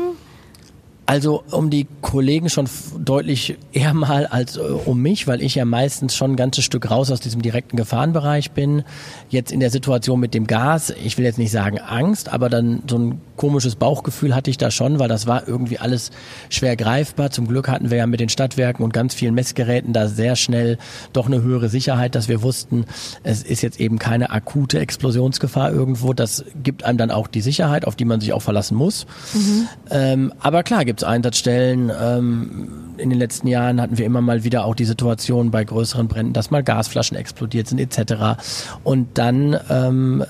[1.10, 5.64] Also um die Kollegen schon deutlich eher mal als äh, um mich, weil ich ja
[5.64, 8.84] meistens schon ein ganzes Stück raus aus diesem direkten Gefahrenbereich bin.
[9.28, 12.84] Jetzt in der Situation mit dem Gas, ich will jetzt nicht sagen Angst, aber dann
[12.88, 16.12] so ein komisches Bauchgefühl hatte ich da schon, weil das war irgendwie alles
[16.48, 17.32] schwer greifbar.
[17.32, 20.78] Zum Glück hatten wir ja mit den Stadtwerken und ganz vielen Messgeräten da sehr schnell
[21.12, 22.84] doch eine höhere Sicherheit, dass wir wussten,
[23.24, 26.12] es ist jetzt eben keine akute Explosionsgefahr irgendwo.
[26.12, 29.06] Das gibt einem dann auch die Sicherheit, auf die man sich auch verlassen muss.
[29.34, 29.68] Mhm.
[29.90, 31.90] Ähm, aber klar gibt Einsatzstellen.
[32.00, 36.08] Ähm, in den letzten Jahren hatten wir immer mal wieder auch die Situation bei größeren
[36.08, 38.40] Bränden, dass mal Gasflaschen explodiert sind etc.
[38.84, 40.24] Und dann ähm,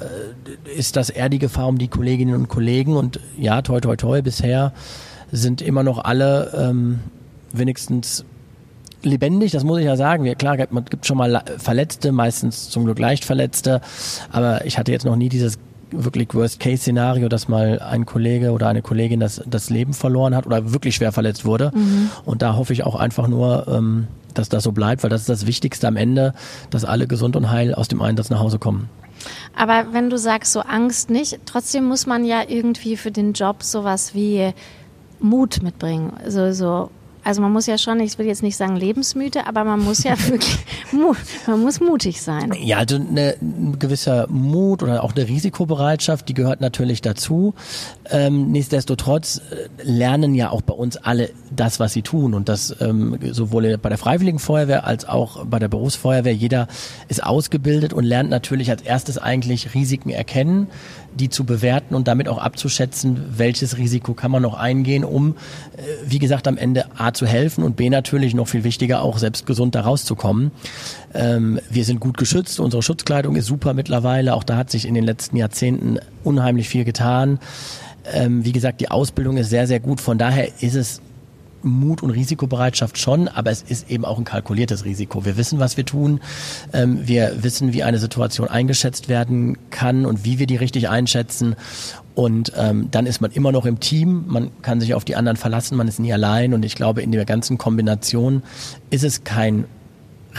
[0.76, 2.96] ist das eher die Gefahr um die Kolleginnen und Kollegen.
[2.96, 4.72] Und ja, toi toi toi, bisher
[5.32, 7.00] sind immer noch alle ähm,
[7.52, 8.24] wenigstens
[9.02, 10.24] lebendig, das muss ich ja sagen.
[10.24, 13.80] Ja, klar, man gibt schon mal Verletzte, meistens zum Glück leicht Verletzte,
[14.30, 15.58] aber ich hatte jetzt noch nie dieses
[15.92, 20.72] wirklich Worst-Case-Szenario, dass mal ein Kollege oder eine Kollegin das, das Leben verloren hat oder
[20.72, 21.72] wirklich schwer verletzt wurde.
[21.74, 22.10] Mhm.
[22.24, 25.28] Und da hoffe ich auch einfach nur, ähm, dass das so bleibt, weil das ist
[25.28, 26.34] das Wichtigste am Ende,
[26.70, 28.88] dass alle gesund und heil aus dem Einsatz nach Hause kommen.
[29.54, 33.62] Aber wenn du sagst, so Angst nicht, trotzdem muss man ja irgendwie für den Job
[33.62, 34.52] sowas wie
[35.18, 36.12] Mut mitbringen.
[36.26, 36.90] So, so
[37.24, 40.14] also man muss ja schon, ich will jetzt nicht sagen lebensmüde, aber man muss ja
[40.28, 40.56] wirklich,
[41.46, 42.52] man muss mutig sein.
[42.60, 47.54] Ja, also eine, ein gewisser Mut oder auch eine Risikobereitschaft, die gehört natürlich dazu.
[48.10, 52.74] Ähm, nichtsdestotrotz äh, lernen ja auch bei uns alle das, was sie tun und das
[52.80, 56.34] ähm, sowohl bei der Freiwilligen Feuerwehr als auch bei der Berufsfeuerwehr.
[56.34, 56.68] Jeder
[57.08, 60.68] ist ausgebildet und lernt natürlich als erstes eigentlich Risiken erkennen,
[61.14, 65.36] die zu bewerten und damit auch abzuschätzen, welches Risiko kann man noch eingehen, um,
[65.76, 69.18] äh, wie gesagt, am Ende A zu helfen und B natürlich noch viel wichtiger auch
[69.18, 70.52] selbst gesund da rauszukommen.
[71.14, 74.94] Ähm, wir sind gut geschützt, unsere Schutzkleidung ist super mittlerweile, auch da hat sich in
[74.94, 77.38] den letzten Jahrzehnten unheimlich viel getan.
[78.12, 81.02] Ähm, wie gesagt, die Ausbildung ist sehr, sehr gut, von daher ist es
[81.62, 85.24] Mut und Risikobereitschaft schon, aber es ist eben auch ein kalkuliertes Risiko.
[85.24, 86.20] Wir wissen, was wir tun.
[86.72, 91.56] Ähm, wir wissen, wie eine Situation eingeschätzt werden kann und wie wir die richtig einschätzen.
[92.14, 94.24] Und ähm, dann ist man immer noch im Team.
[94.26, 95.76] Man kann sich auf die anderen verlassen.
[95.76, 96.54] Man ist nie allein.
[96.54, 98.42] Und ich glaube, in der ganzen Kombination
[98.90, 99.64] ist es kein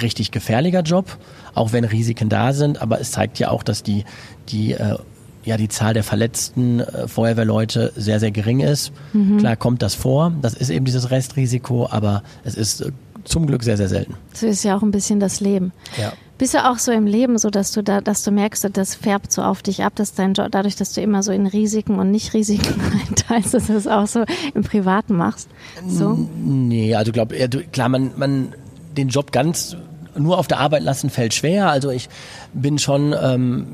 [0.01, 1.17] richtig gefährlicher Job,
[1.53, 2.81] auch wenn Risiken da sind.
[2.81, 4.05] Aber es zeigt ja auch, dass die,
[4.49, 4.97] die äh,
[5.43, 8.91] ja die Zahl der verletzten äh, Feuerwehrleute sehr, sehr gering ist.
[9.13, 9.37] Mhm.
[9.37, 12.91] Klar kommt das vor, das ist eben dieses Restrisiko, aber es ist äh,
[13.23, 14.15] zum Glück sehr, sehr selten.
[14.33, 15.71] So ist ja auch ein bisschen das Leben.
[15.99, 16.13] Ja.
[16.37, 19.31] Bist du auch so im Leben, so dass du da, dass du merkst, das färbt
[19.31, 22.09] so auf dich ab, dass dein Job, dadurch, dass du immer so in Risiken und
[22.09, 24.25] Nicht-Risiken einteilst, dass du das auch so
[24.55, 25.49] im Privaten machst?
[25.87, 26.17] So?
[26.43, 28.55] Nee, also glaub, ja, klar, man, man
[28.97, 29.77] den Job ganz
[30.17, 31.69] nur auf der Arbeit lassen fällt schwer.
[31.69, 32.09] Also ich
[32.53, 33.67] bin schon ähm,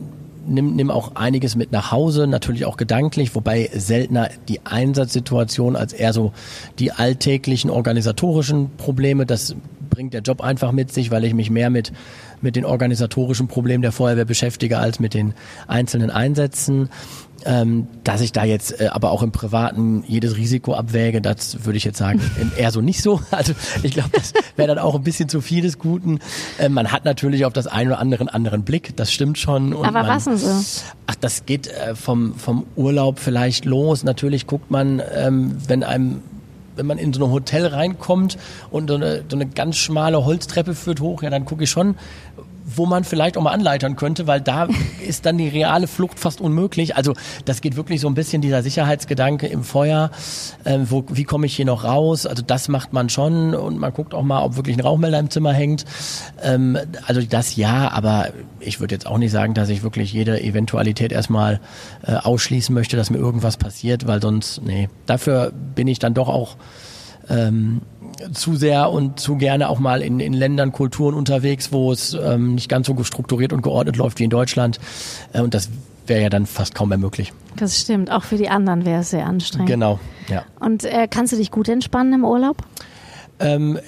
[0.47, 5.93] nimm, nimm auch einiges mit nach Hause, natürlich auch gedanklich, wobei seltener die Einsatzsituation als
[5.93, 6.33] eher so
[6.79, 9.25] die alltäglichen organisatorischen Probleme.
[9.25, 9.55] Das
[9.89, 11.91] bringt der Job einfach mit sich, weil ich mich mehr mit
[12.41, 15.33] mit den organisatorischen Problemen der Feuerwehr beschäftige als mit den
[15.67, 16.89] einzelnen Einsätzen.
[17.47, 21.77] Ähm, dass ich da jetzt äh, aber auch im Privaten jedes Risiko abwäge, das würde
[21.77, 22.19] ich jetzt sagen,
[22.57, 23.21] eher so nicht so.
[23.31, 26.19] Also ich glaube, das wäre dann auch ein bisschen zu viel des Guten.
[26.59, 29.73] Ähm, man hat natürlich auf das eine oder andere einen anderen Blick, das stimmt schon.
[29.73, 30.49] Und aber man, was denn so?
[31.05, 34.03] Ach, das geht äh, vom, vom Urlaub vielleicht los.
[34.03, 36.21] Natürlich guckt man, ähm, wenn einem
[36.77, 38.37] wenn man in so ein Hotel reinkommt
[38.71, 41.95] und so eine, so eine ganz schmale Holztreppe führt hoch, ja, dann gucke ich schon,
[42.67, 44.67] wo man vielleicht auch mal anleitern könnte, weil da
[45.07, 46.95] ist dann die reale Flucht fast unmöglich.
[46.97, 47.13] Also
[47.45, 50.11] das geht wirklich so ein bisschen dieser Sicherheitsgedanke im Feuer.
[50.65, 52.25] Ähm, wo, wie komme ich hier noch raus?
[52.25, 55.29] Also das macht man schon und man guckt auch mal, ob wirklich ein Rauchmelder im
[55.29, 55.85] Zimmer hängt.
[56.43, 58.27] Ähm, also das ja, aber
[58.59, 61.61] ich würde jetzt auch nicht sagen, dass ich wirklich jede Eventualität erstmal
[62.05, 66.27] äh, ausschließen möchte, dass mir irgendwas passiert, weil sonst, nee, dafür bin ich dann doch
[66.27, 66.57] auch
[67.29, 67.81] ähm,
[68.33, 72.55] zu sehr und zu gerne auch mal in, in Ländern, Kulturen unterwegs, wo es ähm,
[72.55, 74.79] nicht ganz so strukturiert und geordnet läuft wie in Deutschland.
[75.33, 75.69] Äh, und das
[76.07, 77.33] wäre ja dann fast kaum mehr möglich.
[77.55, 78.11] Das stimmt.
[78.11, 79.69] Auch für die anderen wäre es sehr anstrengend.
[79.69, 79.99] Genau,
[80.29, 80.43] ja.
[80.59, 82.57] Und äh, kannst du dich gut entspannen im Urlaub?
[83.39, 83.79] Ähm,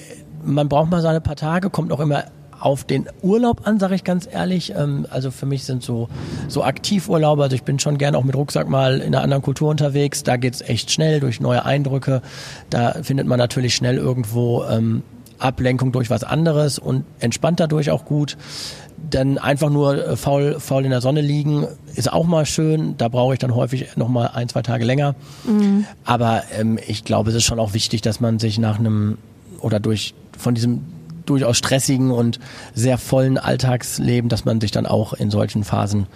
[0.43, 2.25] man braucht mal seine paar Tage, kommt auch immer
[2.59, 4.73] auf den Urlaub an, sage ich ganz ehrlich.
[4.75, 6.09] Ähm, also für mich sind so,
[6.47, 9.69] so Aktivurlaube, also ich bin schon gerne auch mit Rucksack mal in einer anderen Kultur
[9.69, 10.23] unterwegs.
[10.23, 12.21] Da geht's echt schnell durch neue Eindrücke.
[12.69, 15.03] Da findet man natürlich schnell irgendwo ähm,
[15.39, 18.37] Ablenkung durch was anderes und entspannt dadurch auch gut.
[19.09, 22.95] Dann einfach nur äh, faul, faul in der Sonne liegen ist auch mal schön.
[22.97, 25.15] Da brauche ich dann häufig noch mal ein, zwei Tage länger.
[25.45, 25.85] Mhm.
[26.03, 29.17] Aber ähm, ich glaube, es ist schon auch wichtig, dass man sich nach einem
[29.61, 30.81] oder durch von diesem
[31.29, 32.39] durchaus stressigen und
[32.73, 36.07] sehr vollen Alltagsleben, dass man sich dann auch in solchen Phasen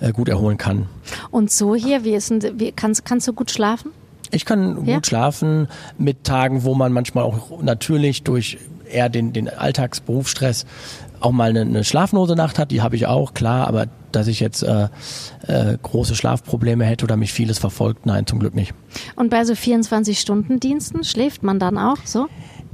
[0.00, 0.86] äh, gut erholen kann.
[1.30, 3.92] Und so hier, wie ist denn, wie, kannst, kannst du gut schlafen?
[4.30, 4.96] Ich kann ja?
[4.96, 8.58] gut schlafen mit Tagen, wo man manchmal auch natürlich durch
[8.90, 10.66] eher den, den Alltagsberufsstress
[11.20, 14.40] auch mal eine, eine schlaflose Nacht hat, die habe ich auch, klar, aber dass ich
[14.40, 14.88] jetzt äh,
[15.46, 18.72] äh, große Schlafprobleme hätte oder mich vieles verfolgt, nein, zum Glück nicht.
[19.16, 22.28] Und bei so 24-Stunden-Diensten schläft man dann auch so?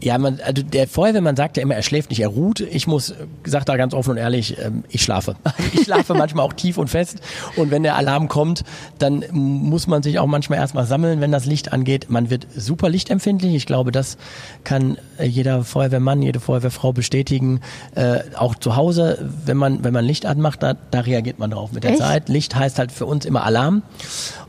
[0.04, 2.60] Ja, man, also der Feuerwehrmann sagt ja immer, er schläft nicht, er ruht.
[2.60, 3.14] Ich muss,
[3.44, 5.36] sag da ganz offen und ehrlich, ähm, ich schlafe.
[5.72, 7.18] Ich schlafe manchmal auch tief und fest.
[7.56, 8.64] Und wenn der Alarm kommt,
[8.98, 12.10] dann muss man sich auch manchmal erstmal sammeln, wenn das Licht angeht.
[12.10, 13.54] Man wird super lichtempfindlich.
[13.54, 14.18] Ich glaube, das
[14.62, 17.60] kann äh, jeder Feuerwehrmann, jede Feuerwehrfrau bestätigen.
[17.94, 21.72] Äh, auch zu Hause, wenn man, wenn man Licht anmacht, da, da reagiert man drauf
[21.72, 22.00] mit der Echt?
[22.00, 22.28] Zeit.
[22.28, 23.82] Licht heißt halt für uns immer Alarm.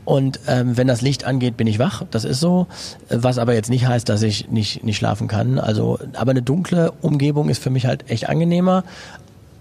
[0.06, 2.04] Und ähm, wenn das Licht angeht, bin ich wach.
[2.12, 2.68] Das ist so.
[3.10, 5.58] Was aber jetzt nicht heißt, dass ich nicht, nicht schlafen kann.
[5.58, 8.84] Also, aber eine dunkle Umgebung ist für mich halt echt angenehmer.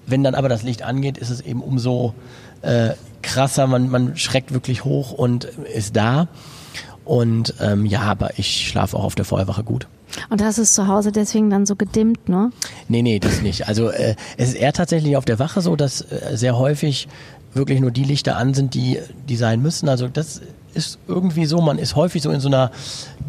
[0.05, 2.13] Wenn dann aber das Licht angeht, ist es eben umso
[2.61, 2.91] äh,
[3.23, 3.65] krasser.
[3.65, 6.27] Man, man schreckt wirklich hoch und ist da.
[7.05, 9.87] Und ähm, ja, aber ich schlafe auch auf der Feuerwache gut.
[10.29, 12.51] Und das ist zu Hause deswegen dann so gedimmt, ne?
[12.87, 13.67] Nee, nee, das nicht.
[13.67, 17.07] Also äh, es ist eher tatsächlich auf der Wache so, dass äh, sehr häufig
[17.55, 19.89] wirklich nur die Lichter an sind, die, die sein müssen.
[19.89, 20.41] Also das
[20.73, 22.71] ist irgendwie so, man ist häufig so in so einer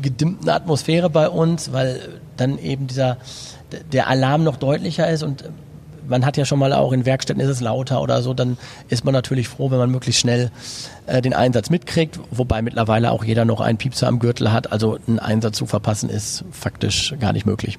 [0.02, 3.18] gedimmten Atmosphäre bei uns, weil dann eben dieser
[3.92, 5.44] der Alarm noch deutlicher ist und
[6.08, 8.56] man hat ja schon mal auch in Werkstätten ist es lauter oder so, dann
[8.88, 10.50] ist man natürlich froh, wenn man möglichst schnell
[11.06, 14.98] äh, den Einsatz mitkriegt, wobei mittlerweile auch jeder noch einen Piepser am Gürtel hat, also
[15.06, 17.78] einen Einsatz zu verpassen ist faktisch gar nicht möglich.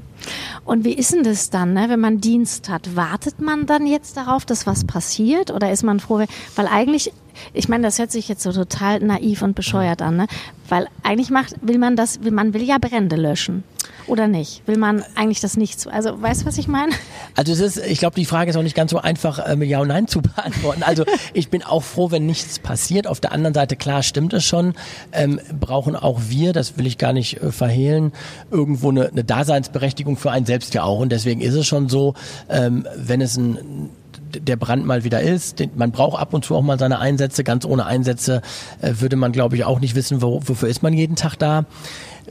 [0.66, 2.96] Und wie ist denn das dann, ne, wenn man Dienst hat?
[2.96, 5.52] Wartet man dann jetzt darauf, dass was passiert?
[5.52, 6.24] Oder ist man froh,
[6.56, 7.12] weil eigentlich,
[7.54, 10.28] ich meine, das hört sich jetzt so total naiv und bescheuert an, ne?
[10.70, 13.64] Weil eigentlich macht, will man das, will, man will ja Brände löschen.
[14.08, 14.66] Oder nicht?
[14.68, 15.90] Will man eigentlich das nicht so?
[15.90, 16.94] Also, weißt du, was ich meine?
[17.36, 19.70] Also es ist, ich glaube, die Frage ist auch nicht ganz so einfach, äh, mit
[19.70, 20.84] Ja und Nein zu beantworten.
[20.84, 23.06] Also ich bin auch froh, wenn nichts passiert.
[23.06, 24.76] Auf der anderen Seite, klar, stimmt es schon,
[25.12, 28.14] ähm, brauchen auch wir, das will ich gar nicht äh, verhehlen,
[28.50, 31.00] irgendwo eine, eine Daseinsberechtigung für einen selbst ja auch.
[31.00, 32.14] Und deswegen ist es schon so,
[32.50, 35.64] ähm, wenn es ein der Brand mal wieder ist.
[35.76, 37.44] Man braucht ab und zu auch mal seine Einsätze.
[37.44, 38.42] Ganz ohne Einsätze
[38.82, 41.66] äh, würde man, glaube ich, auch nicht wissen, wo, wofür ist man jeden Tag da.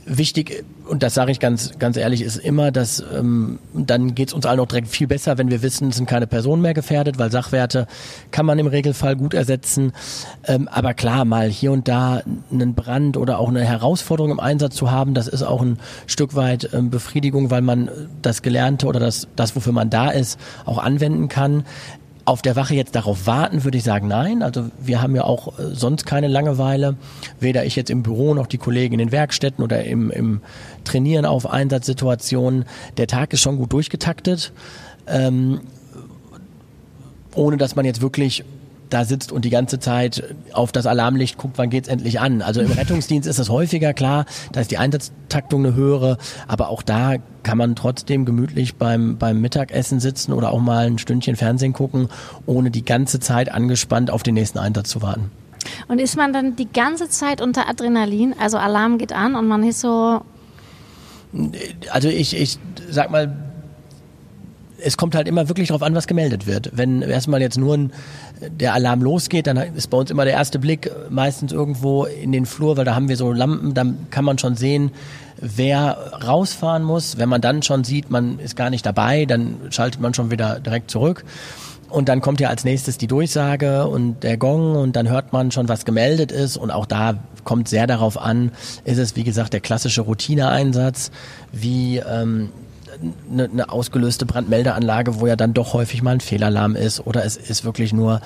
[0.05, 4.35] Wichtig, und das sage ich ganz, ganz ehrlich, ist immer, dass ähm, dann geht es
[4.35, 7.19] uns allen auch direkt viel besser, wenn wir wissen, es sind keine Personen mehr gefährdet,
[7.19, 7.87] weil Sachwerte
[8.31, 9.93] kann man im Regelfall gut ersetzen.
[10.45, 14.77] Ähm, aber klar, mal hier und da einen Brand oder auch eine Herausforderung im Einsatz
[14.77, 17.91] zu haben, das ist auch ein Stück weit ähm, Befriedigung, weil man
[18.23, 21.65] das Gelernte oder das, das, wofür man da ist, auch anwenden kann.
[22.27, 24.43] Auf der Wache jetzt darauf warten, würde ich sagen, nein.
[24.43, 26.97] Also wir haben ja auch äh, sonst keine Langeweile.
[27.41, 30.43] Weder ich jetzt im Büro noch die Kollegen in den Werkstätten oder im, im
[30.85, 32.67] Trainieren auf Einsatzsituationen.
[32.99, 34.53] Der Tag ist schon gut durchgetaktet.
[35.07, 35.61] Ähm,
[37.35, 38.45] ohne dass man jetzt wirklich
[38.91, 42.43] da sitzt und die ganze Zeit auf das Alarmlicht guckt, wann geht's endlich an.
[42.43, 46.83] Also im Rettungsdienst ist es häufiger, klar, da ist die Einsatztaktung eine höhere, aber auch
[46.83, 51.73] da kann man trotzdem gemütlich beim, beim Mittagessen sitzen oder auch mal ein Stündchen Fernsehen
[51.73, 52.09] gucken,
[52.45, 55.31] ohne die ganze Zeit angespannt auf den nächsten Einsatz zu warten.
[55.89, 58.35] Und ist man dann die ganze Zeit unter Adrenalin?
[58.39, 60.21] Also Alarm geht an und man ist so,
[61.91, 62.59] Also ich, ich
[62.91, 63.46] sag mal,
[64.79, 66.71] es kommt halt immer wirklich darauf an, was gemeldet wird.
[66.75, 67.93] Wenn erstmal jetzt nur ein,
[68.41, 72.47] der Alarm losgeht, dann ist bei uns immer der erste Blick meistens irgendwo in den
[72.47, 74.91] Flur, weil da haben wir so Lampen, dann kann man schon sehen,
[75.41, 77.19] wer rausfahren muss.
[77.19, 80.61] Wenn man dann schon sieht, man ist gar nicht dabei, dann schaltet man schon wieder
[80.61, 81.25] direkt zurück.
[81.89, 85.53] Und dann kommt ja als nächstes die Durchsage und der Gong und dann hört man
[85.53, 86.57] schon, was gemeldet ist.
[86.57, 88.51] Und auch da kommt sehr darauf an,
[88.85, 91.13] ist es, wie gesagt, der klassische Routineeinsatz,
[91.53, 92.51] wie ähm,
[93.31, 97.37] eine, eine ausgelöste Brandmeldeanlage, wo ja dann doch häufig mal ein Fehlalarm ist oder es
[97.37, 98.21] ist wirklich nur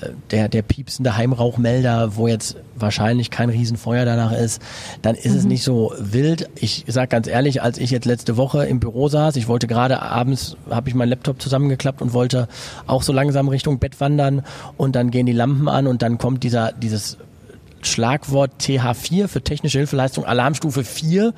[0.00, 4.62] äh, der, der piepsende Heimrauchmelder, wo jetzt wahrscheinlich kein Riesenfeuer danach ist,
[5.02, 6.48] dann ist es nicht so wild.
[6.54, 10.02] Ich sag ganz ehrlich, als ich jetzt letzte Woche im Büro saß, ich wollte gerade
[10.02, 12.48] abends, habe ich meinen Laptop zusammengeklappt und wollte
[12.86, 14.42] auch so langsam Richtung Bett wandern
[14.76, 17.18] und dann gehen die Lampen an und dann kommt dieser, dieses
[17.82, 21.32] Schlagwort TH4 für technische Hilfeleistung, Alarmstufe 4,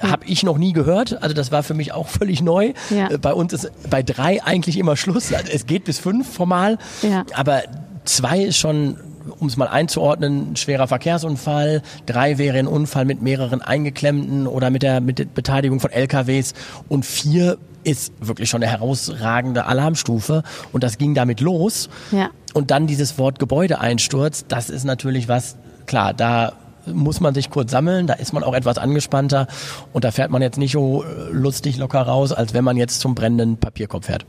[0.00, 1.22] habe ich noch nie gehört.
[1.22, 2.72] Also das war für mich auch völlig neu.
[2.90, 3.10] Ja.
[3.10, 5.32] Äh, Bei uns ist bei drei eigentlich immer Schluss.
[5.32, 6.78] Also es geht bis fünf formal.
[7.02, 7.24] Ja.
[7.34, 7.62] Aber
[8.04, 8.96] zwei ist schon,
[9.38, 11.82] um es mal einzuordnen, ein schwerer Verkehrsunfall.
[12.06, 16.54] Drei wäre ein Unfall mit mehreren Eingeklemmten oder mit der, mit der Beteiligung von LKWs.
[16.88, 20.42] Und vier ist wirklich schon eine herausragende Alarmstufe.
[20.72, 21.88] Und das ging damit los.
[22.10, 22.30] ja.
[22.52, 26.52] Und dann dieses Wort Gebäudeeinsturz, das ist natürlich was, klar, da
[26.86, 29.46] muss man sich kurz sammeln, da ist man auch etwas angespannter
[29.92, 33.00] und da fährt man jetzt nicht so äh, lustig locker raus, als wenn man jetzt
[33.00, 34.24] zum brennenden Papierkorb fährt.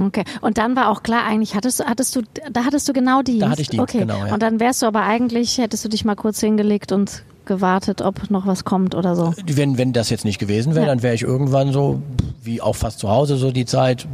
[0.00, 0.24] Okay.
[0.42, 3.42] Und dann war auch klar, eigentlich hattest du, hattest du, da hattest du genau Dienst.
[3.42, 3.98] Da hatte ich Dienst, okay.
[3.98, 4.32] genau, ja.
[4.32, 8.30] Und dann wärst du aber eigentlich, hättest du dich mal kurz hingelegt und gewartet, ob
[8.30, 9.34] noch was kommt oder so.
[9.44, 10.92] Wenn, wenn das jetzt nicht gewesen wäre, Ja.
[10.92, 12.00] dann wäre ich irgendwann so,
[12.42, 14.06] wie auch fast zu Hause, so die Zeit,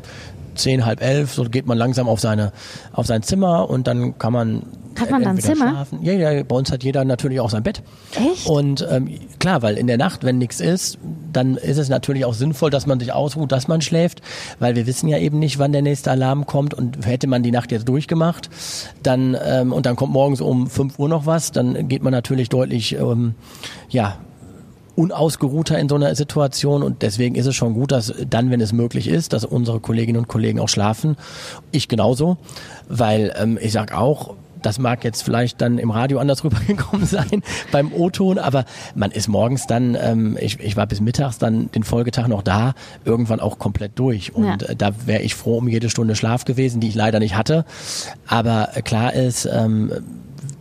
[0.55, 2.53] zehn, halb elf, so geht man langsam auf seine,
[2.93, 4.63] auf sein Zimmer und dann kann man
[4.99, 5.71] Hat man da ein entweder Zimmer?
[5.71, 6.03] Schlafen.
[6.03, 7.83] Ja, ja, bei uns hat jeder natürlich auch sein Bett.
[8.15, 8.47] Echt?
[8.47, 10.99] Und ähm, klar, weil in der Nacht, wenn nichts ist,
[11.33, 14.23] dann ist es natürlich auch sinnvoll, dass man sich ausruht, dass man schläft,
[14.59, 17.51] weil wir wissen ja eben nicht, wann der nächste Alarm kommt und hätte man die
[17.51, 18.51] Nacht jetzt durchgemacht,
[19.03, 22.49] dann ähm, und dann kommt morgens um 5 Uhr noch was, dann geht man natürlich
[22.49, 23.35] deutlich ähm,
[23.89, 24.19] ja
[24.97, 28.73] unausgeruhter in so einer Situation und deswegen ist es schon gut, dass dann, wenn es
[28.73, 31.17] möglich ist, dass unsere Kolleginnen und Kollegen auch schlafen.
[31.71, 32.37] Ich genauso,
[32.89, 37.43] weil ähm, ich sag auch, das mag jetzt vielleicht dann im Radio anders rübergekommen sein
[37.71, 41.83] beim O-Ton, aber man ist morgens dann, ähm, ich, ich war bis mittags dann den
[41.83, 44.35] Folgetag noch da, irgendwann auch komplett durch.
[44.35, 44.69] Und ja.
[44.69, 47.65] äh, da wäre ich froh um jede Stunde Schlaf gewesen, die ich leider nicht hatte.
[48.27, 49.93] Aber klar ist, ähm,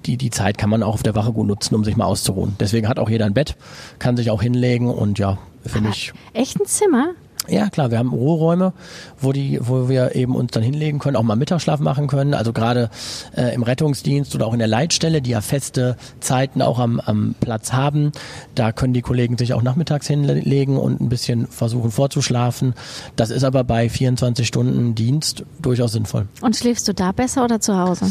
[0.05, 2.55] die, die Zeit kann man auch auf der Wache gut nutzen, um sich mal auszuruhen.
[2.59, 3.55] Deswegen hat auch jeder ein Bett,
[3.99, 6.13] kann sich auch hinlegen und ja, für mich.
[6.33, 7.13] Echt ein Zimmer?
[7.49, 8.71] Ja, klar, wir haben Ruheräume,
[9.19, 12.33] wo die, wo wir eben uns dann hinlegen können, auch mal Mittagsschlaf machen können.
[12.33, 12.89] Also gerade
[13.35, 17.35] äh, im Rettungsdienst oder auch in der Leitstelle, die ja feste Zeiten auch am, am
[17.41, 18.13] Platz haben,
[18.55, 22.75] da können die Kollegen sich auch nachmittags hinlegen und ein bisschen versuchen vorzuschlafen.
[23.17, 26.27] Das ist aber bei 24 Stunden Dienst durchaus sinnvoll.
[26.39, 28.05] Und schläfst du da besser oder zu Hause?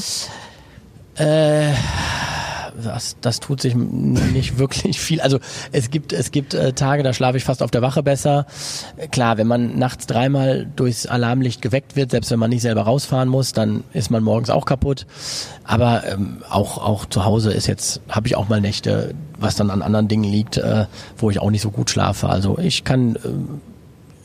[1.16, 1.72] Äh,
[2.82, 5.20] das, das tut sich nicht wirklich viel.
[5.20, 5.38] Also
[5.72, 8.46] es gibt es gibt äh, Tage, da schlafe ich fast auf der Wache besser.
[9.10, 13.28] Klar, wenn man nachts dreimal durchs Alarmlicht geweckt wird, selbst wenn man nicht selber rausfahren
[13.28, 15.06] muss, dann ist man morgens auch kaputt.
[15.64, 19.70] Aber ähm, auch auch zu Hause ist jetzt habe ich auch mal Nächte, was dann
[19.70, 22.28] an anderen Dingen liegt, äh, wo ich auch nicht so gut schlafe.
[22.28, 23.18] Also ich kann äh,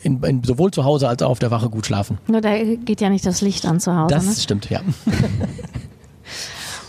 [0.04, 2.18] in, in, sowohl zu Hause als auch auf der Wache gut schlafen.
[2.28, 4.14] Nur da geht ja nicht das Licht an zu Hause.
[4.14, 4.36] Das ne?
[4.36, 4.82] stimmt, ja.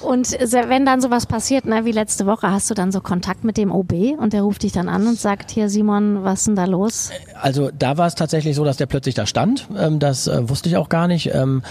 [0.00, 3.56] Und wenn dann sowas passiert, ne, wie letzte Woche, hast du dann so Kontakt mit
[3.56, 6.56] dem OB und der ruft dich dann an und sagt, hier Simon, was ist denn
[6.56, 7.10] da los?
[7.40, 9.68] Also da war es tatsächlich so, dass der plötzlich da stand.
[9.76, 11.34] Ähm, das äh, wusste ich auch gar nicht.
[11.34, 11.62] Ähm,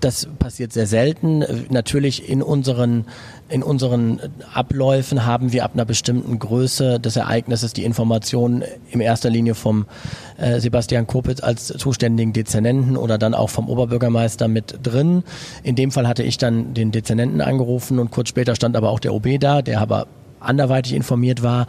[0.00, 1.44] das passiert sehr selten.
[1.70, 3.06] Natürlich in unseren
[3.48, 4.20] in unseren
[4.52, 9.86] Abläufen haben wir ab einer bestimmten Größe des Ereignisses die Informationen in erster Linie vom
[10.36, 15.24] äh, Sebastian Kopitz als zuständigen Dezernenten oder dann auch vom Oberbürgermeister mit drin.
[15.62, 19.00] In dem Fall hatte ich dann den Dezernenten angerufen und kurz später stand aber auch
[19.00, 20.06] der OB da, der aber
[20.40, 21.66] anderweitig informiert war.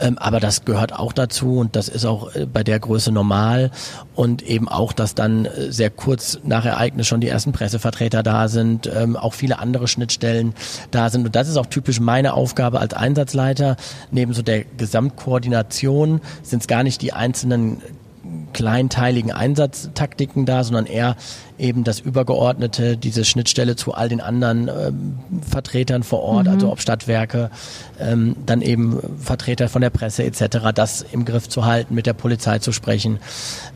[0.00, 3.70] Ähm, aber das gehört auch dazu und das ist auch äh, bei der Größe normal.
[4.14, 8.48] Und eben auch, dass dann äh, sehr kurz nach Ereignis schon die ersten Pressevertreter da
[8.48, 10.54] sind, ähm, auch viele andere Schnittstellen
[10.90, 11.26] da sind.
[11.26, 13.76] Und das ist auch typisch meine Aufgabe als Einsatzleiter.
[14.10, 17.82] Neben so der Gesamtkoordination sind es gar nicht die einzelnen
[18.52, 21.16] kleinteiligen Einsatztaktiken da, sondern eher
[21.58, 26.52] eben das Übergeordnete, diese Schnittstelle zu all den anderen ähm, Vertretern vor Ort, mhm.
[26.52, 27.50] also ob Stadtwerke,
[28.00, 32.14] ähm, dann eben Vertreter von der Presse etc., das im Griff zu halten, mit der
[32.14, 33.18] Polizei zu sprechen,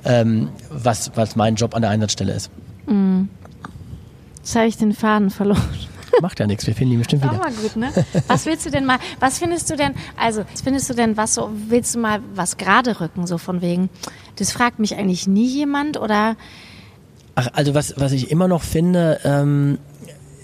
[0.05, 2.51] ähm, was, was mein Job an der Einsatzstelle ist.
[2.87, 3.29] Mhm.
[4.39, 5.63] Jetzt habe ich den Faden verloren.
[6.21, 7.33] Macht ja nichts, wir finden ihn bestimmt wieder.
[7.33, 7.93] Auch mal gut, ne?
[8.27, 11.35] Was willst du denn mal, was findest du denn, also, was findest du denn, was
[11.35, 13.91] so, willst du mal was gerade rücken, so von wegen,
[14.37, 16.37] das fragt mich eigentlich nie jemand oder?
[17.35, 19.79] Ach, also was, was ich immer noch finde, ähm,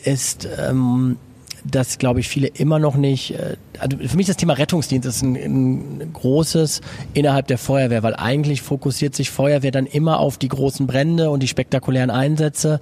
[0.04, 1.16] ist, ähm,
[1.64, 5.22] dass, glaube ich, viele immer noch nicht, äh, also für mich das Thema Rettungsdienst ist
[5.22, 6.80] ein, ein, großes
[7.14, 11.42] innerhalb der Feuerwehr, weil eigentlich fokussiert sich Feuerwehr dann immer auf die großen Brände und
[11.42, 12.80] die spektakulären Einsätze.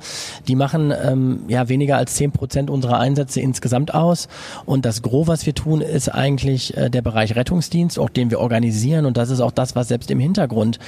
[0.49, 4.29] Die machen ähm, ja weniger als zehn Prozent unserer Einsätze insgesamt aus.
[4.65, 8.41] Und das Gros, was wir tun, ist eigentlich äh, der Bereich Rettungsdienst, auch den wir
[8.41, 9.05] organisieren.
[9.05, 10.79] Und das ist auch das, was selbst im Hintergrund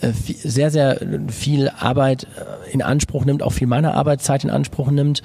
[0.00, 4.90] äh, sehr, sehr viel Arbeit äh, in Anspruch nimmt, auch viel meiner Arbeitszeit in Anspruch
[4.90, 5.22] nimmt.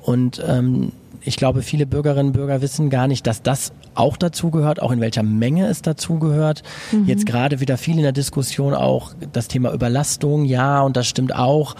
[0.00, 0.92] Und ähm,
[1.24, 5.00] ich glaube, viele Bürgerinnen und Bürger wissen gar nicht, dass das auch dazugehört, auch in
[5.00, 6.62] welcher Menge es dazugehört.
[6.92, 7.06] Mhm.
[7.06, 10.44] Jetzt gerade wieder viel in der Diskussion auch das Thema Überlastung.
[10.44, 11.76] Ja, und das stimmt auch.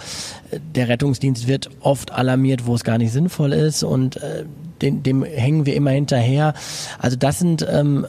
[0.75, 4.45] Der Rettungsdienst wird oft alarmiert, wo es gar nicht sinnvoll ist und äh,
[4.81, 6.53] dem, dem hängen wir immer hinterher.
[6.99, 8.05] Also das sind ähm,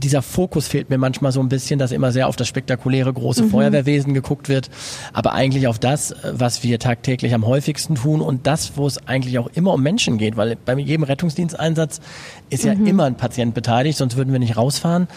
[0.00, 3.44] dieser Fokus fehlt mir manchmal so ein bisschen, dass immer sehr auf das spektakuläre große
[3.44, 3.50] mhm.
[3.50, 4.70] Feuerwehrwesen geguckt wird,
[5.12, 9.38] aber eigentlich auf das, was wir tagtäglich am häufigsten tun und das, wo es eigentlich
[9.38, 12.00] auch immer um Menschen geht, weil bei jedem Rettungsdiensteinsatz
[12.48, 12.86] ist ja mhm.
[12.86, 15.08] immer ein Patient beteiligt, sonst würden wir nicht rausfahren.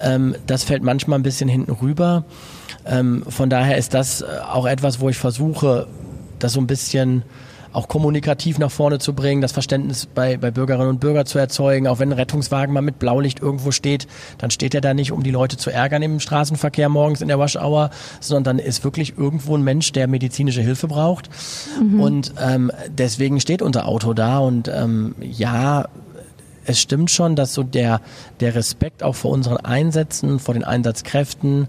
[0.00, 2.24] Ähm, das fällt manchmal ein bisschen hinten rüber.
[2.84, 5.86] Ähm, von daher ist das äh, auch etwas, wo ich versuche,
[6.38, 7.22] das so ein bisschen
[7.76, 11.86] auch kommunikativ nach vorne zu bringen, das Verständnis bei, bei Bürgerinnen und Bürgern zu erzeugen.
[11.86, 14.06] Auch wenn ein Rettungswagen mal mit Blaulicht irgendwo steht,
[14.38, 17.38] dann steht er da nicht, um die Leute zu ärgern im Straßenverkehr morgens in der
[17.38, 21.28] Waschauer, sondern dann ist wirklich irgendwo ein Mensch, der medizinische Hilfe braucht.
[21.78, 22.00] Mhm.
[22.00, 24.38] Und ähm, deswegen steht unser Auto da.
[24.38, 25.84] Und ähm, ja,
[26.64, 28.00] es stimmt schon, dass so der,
[28.40, 31.68] der Respekt auch vor unseren Einsätzen, vor den Einsatzkräften,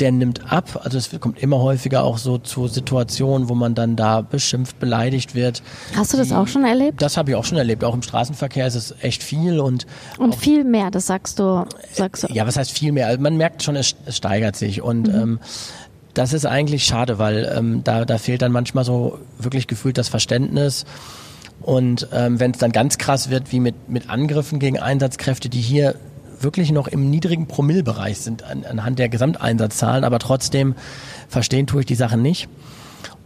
[0.00, 0.80] der nimmt ab.
[0.82, 5.34] Also es kommt immer häufiger auch so zu Situationen, wo man dann da beschimpft, beleidigt
[5.34, 5.62] wird.
[5.94, 7.02] Hast du das auch schon erlebt?
[7.02, 7.84] Das habe ich auch schon erlebt.
[7.84, 9.86] Auch im Straßenverkehr ist es echt viel und
[10.18, 10.90] und viel mehr.
[10.90, 12.32] Das sagst du, sagst du.
[12.32, 13.06] Ja, was heißt viel mehr?
[13.06, 15.14] Also man merkt schon, es, es steigert sich und mhm.
[15.14, 15.40] ähm,
[16.14, 20.08] das ist eigentlich schade, weil ähm, da, da fehlt dann manchmal so wirklich gefühlt das
[20.08, 20.84] Verständnis.
[21.60, 25.60] Und ähm, wenn es dann ganz krass wird, wie mit, mit Angriffen gegen Einsatzkräfte, die
[25.60, 25.94] hier
[26.40, 30.74] wirklich noch im niedrigen Promillbereich sind an, anhand der Gesamteinsatzzahlen, aber trotzdem
[31.28, 32.48] verstehen tue ich die Sachen nicht.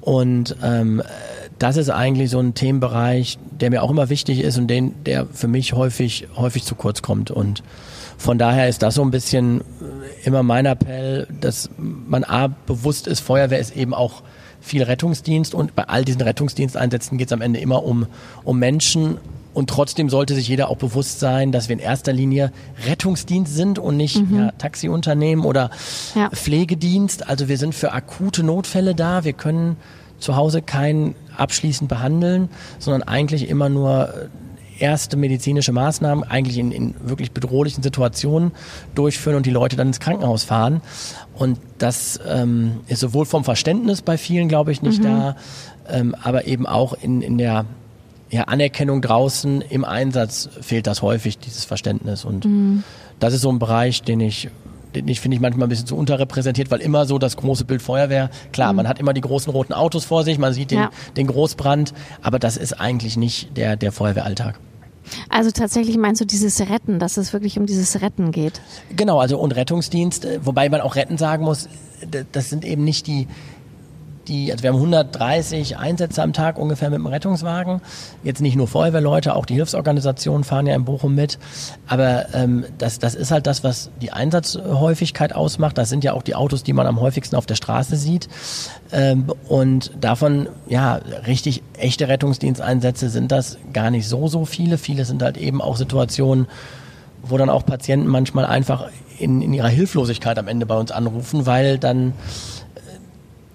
[0.01, 1.03] Und ähm,
[1.59, 5.27] das ist eigentlich so ein Themenbereich, der mir auch immer wichtig ist und den, der
[5.27, 7.31] für mich häufig, häufig zu kurz kommt.
[7.31, 7.63] Und
[8.19, 9.63] von daher ist das so ein bisschen
[10.25, 14.23] immer mein Appell, dass man A, bewusst ist, Feuerwehr ist eben auch
[14.61, 18.07] viel Rettungsdienst und bei all diesen Rettungsdiensteinsätzen geht es am Ende immer um,
[18.45, 19.19] um Menschen
[19.55, 22.53] und trotzdem sollte sich jeder auch bewusst sein, dass wir in erster Linie
[22.87, 24.37] Rettungsdienst sind und nicht mhm.
[24.37, 25.71] ja, Taxiunternehmen oder
[26.15, 26.29] ja.
[26.31, 27.29] Pflegedienst.
[27.29, 29.25] Also wir sind für akute Notfälle da.
[29.25, 29.77] Wir können
[30.19, 32.49] zu Hause keinen abschließend behandeln,
[32.79, 34.29] sondern eigentlich immer nur
[34.79, 38.51] erste medizinische Maßnahmen eigentlich in, in wirklich bedrohlichen Situationen
[38.97, 40.81] durchführen und die Leute dann ins Krankenhaus fahren.
[41.35, 45.05] Und das ähm, ist sowohl vom Verständnis bei vielen, glaube ich, nicht mhm.
[45.05, 45.37] da,
[45.89, 47.67] ähm, aber eben auch in, in der
[48.35, 52.25] ja, Anerkennung draußen im Einsatz fehlt das häufig, dieses Verständnis.
[52.25, 52.83] Und mhm.
[53.21, 54.49] das ist so ein Bereich, den ich
[54.97, 57.83] den ich finde ich manchmal ein bisschen zu unterrepräsentiert, weil immer so das große Bild
[57.83, 58.77] Feuerwehr, klar, mhm.
[58.77, 60.91] man hat immer die großen roten Autos vor sich, man sieht den, ja.
[61.17, 64.59] den Großbrand, aber das ist eigentlich nicht der, der Feuerwehralltag.
[65.29, 68.61] Also tatsächlich meinst du dieses Retten, dass es wirklich um dieses Retten geht?
[68.95, 71.69] Genau, also und Rettungsdienst, äh, wobei man auch retten sagen muss,
[72.33, 73.27] das sind eben nicht die,
[74.29, 77.81] die, also wir haben 130 Einsätze am Tag ungefähr mit dem Rettungswagen.
[78.23, 81.39] Jetzt nicht nur Feuerwehrleute, auch die Hilfsorganisationen fahren ja in Bochum mit.
[81.87, 85.79] Aber ähm, das, das ist halt das, was die Einsatzhäufigkeit ausmacht.
[85.79, 88.29] Das sind ja auch die Autos, die man am häufigsten auf der Straße sieht.
[88.93, 90.97] Ähm, und davon, ja,
[91.27, 94.79] richtig echte Rettungsdiensteinsätze sind das gar nicht so, so viele.
[94.79, 96.47] Viele sind halt eben auch Situationen,
[97.23, 101.47] wo dann auch Patienten manchmal einfach in, in ihrer Hilflosigkeit am Ende bei uns anrufen,
[101.47, 102.13] weil dann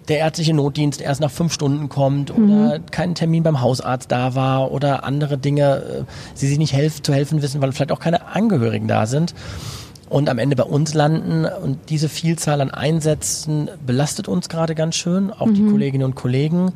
[0.10, 2.86] der ärztliche Notdienst erst nach fünf Stunden kommt oder mhm.
[2.92, 6.04] kein Termin beim Hausarzt da war oder andere Dinge, äh,
[6.34, 9.34] sie sich nicht helf zu helfen wissen, weil vielleicht auch keine Angehörigen da sind
[10.10, 11.46] und am Ende bei uns landen.
[11.46, 15.54] Und diese Vielzahl an Einsätzen belastet uns gerade ganz schön, auch mhm.
[15.54, 16.74] die Kolleginnen und Kollegen.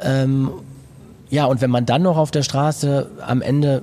[0.00, 0.50] Ähm,
[1.30, 3.82] ja, und wenn man dann noch auf der Straße am Ende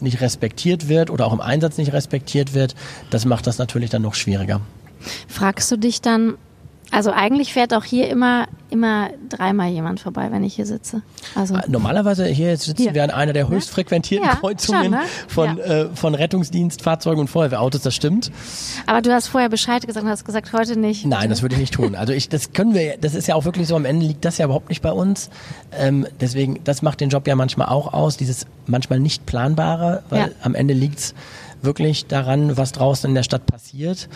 [0.00, 2.74] nicht respektiert wird oder auch im Einsatz nicht respektiert wird,
[3.10, 4.60] das macht das natürlich dann noch schwieriger.
[5.28, 6.34] Fragst du dich dann,
[6.94, 11.02] also eigentlich fährt auch hier immer, immer dreimal jemand vorbei, wenn ich hier sitze.
[11.34, 12.94] Also ah, Normalerweise hier sitzen hier.
[12.94, 15.00] wir an einer der höchst frequentierten ja, Kreuzungen schon, ne?
[15.26, 15.64] von, ja.
[15.64, 18.30] äh, von Rettungsdienstfahrzeugen und Feuerwehrautos, das stimmt.
[18.86, 21.04] Aber du hast vorher Bescheid gesagt und hast gesagt, heute nicht.
[21.04, 21.96] Nein, das würde ich nicht tun.
[21.96, 24.38] Also ich, das können wir, das ist ja auch wirklich so, am Ende liegt das
[24.38, 25.30] ja überhaupt nicht bei uns.
[25.76, 30.20] Ähm, deswegen, das macht den Job ja manchmal auch aus, dieses manchmal nicht planbare, weil
[30.20, 30.28] ja.
[30.42, 31.12] am Ende liegt's
[31.64, 34.08] wirklich daran, was draußen in der Stadt passiert.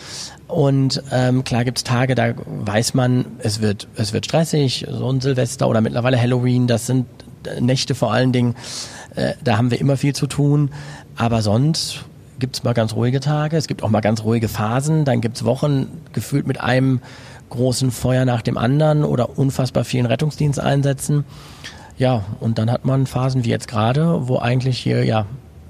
[0.47, 5.21] Und ähm, klar gibt's Tage, da weiß man, es wird, es wird stressig, so ein
[5.21, 7.05] Silvester oder mittlerweile Halloween, das sind
[7.59, 8.55] Nächte vor allen Dingen,
[9.15, 10.71] äh, da haben wir immer viel zu tun.
[11.15, 12.05] Aber sonst
[12.39, 15.87] gibt's mal ganz ruhige Tage, es gibt auch mal ganz ruhige Phasen, dann gibt's Wochen
[16.13, 17.01] gefühlt mit einem
[17.49, 21.25] großen Feuer nach dem anderen oder unfassbar vielen Rettungsdiensteinsätzen.
[21.97, 25.25] Ja, und dann hat man Phasen wie jetzt gerade, wo eigentlich hier ja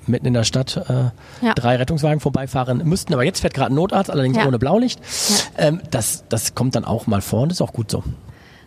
[0.10, 1.54] mitten in der Stadt äh, ja.
[1.56, 3.14] drei Rettungswagen vorbeifahren müssten.
[3.14, 4.48] Aber jetzt fährt gerade ein Notarzt, allerdings ja.
[4.48, 5.00] ohne Blaulicht.
[5.00, 5.68] Ja.
[5.68, 8.04] Ähm, das, das kommt dann auch mal vor und ist auch gut so.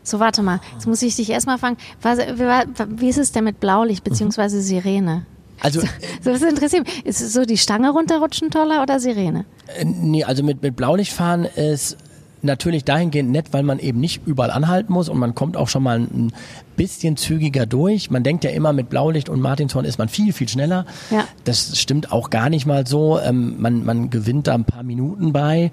[0.05, 0.61] So, warte mal.
[0.73, 4.49] Jetzt muss ich dich erstmal fragen, was, wie ist es denn mit Blaulicht bzw.
[4.61, 5.27] Sirene?
[5.61, 7.07] Also, so, das interessiert mich.
[7.07, 9.45] Ist es so die Stange runterrutschen toller oder Sirene?
[9.79, 11.97] Äh, nee, also mit, mit Blaulicht fahren ist
[12.43, 15.83] natürlich dahingehend nett, weil man eben nicht überall anhalten muss und man kommt auch schon
[15.83, 16.33] mal ein
[16.77, 18.11] bisschen zügiger durch.
[18.11, 20.85] Man denkt ja immer, mit Blaulicht und Martinshorn ist man viel, viel schneller.
[21.11, 21.25] Ja.
[21.45, 23.19] Das stimmt auch gar nicht mal so.
[23.21, 25.71] Ähm, man, man gewinnt da ein paar Minuten bei,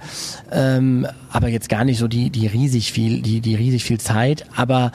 [0.52, 4.46] ähm, aber jetzt gar nicht so die, die riesig viel, die, die riesig viel Zeit.
[4.56, 4.92] Aber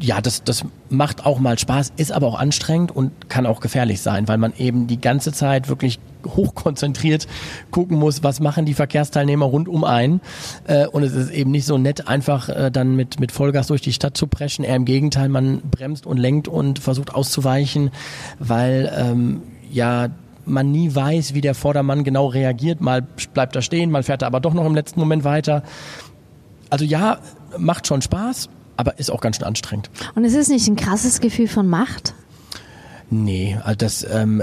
[0.00, 4.00] ja, das, das macht auch mal Spaß, ist aber auch anstrengend und kann auch gefährlich
[4.00, 7.26] sein, weil man eben die ganze Zeit wirklich hochkonzentriert
[7.70, 10.20] gucken muss, was machen die Verkehrsteilnehmer rund um einen.
[10.66, 13.80] Äh, und es ist eben nicht so nett, einfach äh, dann mit, mit Vollgas durch
[13.80, 14.64] die Stadt zu preschen.
[14.64, 17.90] Eher im Gegenteil, man bremst und lenkt und versucht auszuweichen,
[18.38, 20.08] weil ähm, ja
[20.46, 22.80] man nie weiß, wie der Vordermann genau reagiert.
[22.80, 25.62] Mal bleibt er stehen, mal fährt er aber doch noch im letzten Moment weiter.
[26.70, 27.18] Also ja,
[27.58, 28.48] macht schon Spaß
[28.80, 29.90] aber ist auch ganz schön anstrengend.
[30.14, 32.14] Und ist es nicht ein krasses Gefühl von Macht?
[33.10, 34.40] Nee, also das ähm,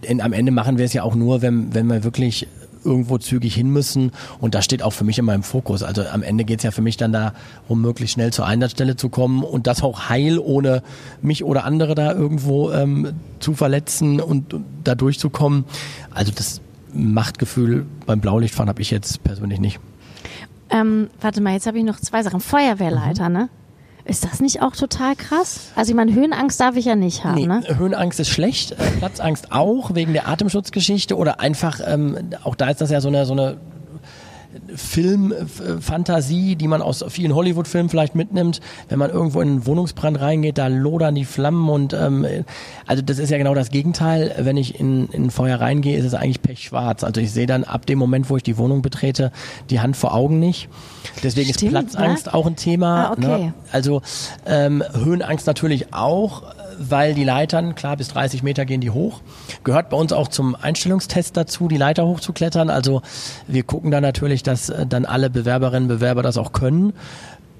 [0.00, 2.48] in, am Ende machen wir es ja auch nur, wenn, wenn wir wirklich
[2.86, 4.12] irgendwo zügig hin müssen.
[4.40, 5.82] Und das steht auch für mich immer im Fokus.
[5.82, 9.08] Also am Ende geht es ja für mich dann darum, möglichst schnell zur Einsatzstelle zu
[9.08, 10.82] kommen und das auch heil, ohne
[11.20, 15.64] mich oder andere da irgendwo ähm, zu verletzen und, und da durchzukommen.
[16.14, 16.60] Also das
[16.94, 19.80] Machtgefühl beim Blaulichtfahren habe ich jetzt persönlich nicht.
[20.70, 22.40] Ähm, warte mal, jetzt habe ich noch zwei Sachen.
[22.40, 23.34] Feuerwehrleiter, mhm.
[23.34, 23.48] ne?
[24.06, 25.72] Ist das nicht auch total krass?
[25.74, 27.62] Also ich meine, Höhenangst darf ich ja nicht haben, nee, ne?
[27.66, 32.80] Höhenangst ist schlecht, äh, Platzangst auch, wegen der Atemschutzgeschichte oder einfach, ähm, auch da ist
[32.80, 33.56] das ja so eine, so eine
[34.74, 40.58] Filmfantasie, die man aus vielen Hollywood-Filmen vielleicht mitnimmt, wenn man irgendwo in einen Wohnungsbrand reingeht,
[40.58, 42.26] da lodern die Flammen und ähm,
[42.86, 44.34] also das ist ja genau das Gegenteil.
[44.38, 47.04] Wenn ich in, in ein Feuer reingehe, ist es eigentlich pechschwarz.
[47.04, 49.32] Also ich sehe dann ab dem Moment, wo ich die Wohnung betrete,
[49.70, 50.68] die Hand vor Augen nicht.
[51.22, 52.34] Deswegen Stimmt, ist Platzangst ne?
[52.34, 53.06] auch ein Thema.
[53.06, 53.20] Ah, okay.
[53.26, 53.54] Ne?
[53.72, 54.02] Also
[54.46, 56.42] ähm, Höhenangst natürlich auch
[56.78, 59.20] weil die Leitern, klar, bis 30 Meter gehen die hoch.
[59.64, 62.70] Gehört bei uns auch zum Einstellungstest dazu, die Leiter hochzuklettern.
[62.70, 63.02] Also
[63.46, 66.92] wir gucken da natürlich, dass äh, dann alle Bewerberinnen und Bewerber das auch können.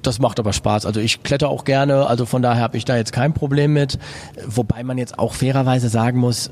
[0.03, 0.87] Das macht aber Spaß.
[0.87, 3.99] Also ich kletter auch gerne, also von daher habe ich da jetzt kein Problem mit.
[4.47, 6.51] Wobei man jetzt auch fairerweise sagen muss,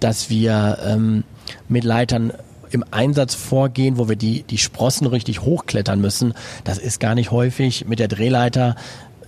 [0.00, 1.24] dass wir ähm,
[1.68, 2.32] mit Leitern
[2.70, 6.34] im Einsatz vorgehen, wo wir die, die Sprossen richtig hochklettern müssen.
[6.64, 7.86] Das ist gar nicht häufig.
[7.86, 8.76] Mit der Drehleiter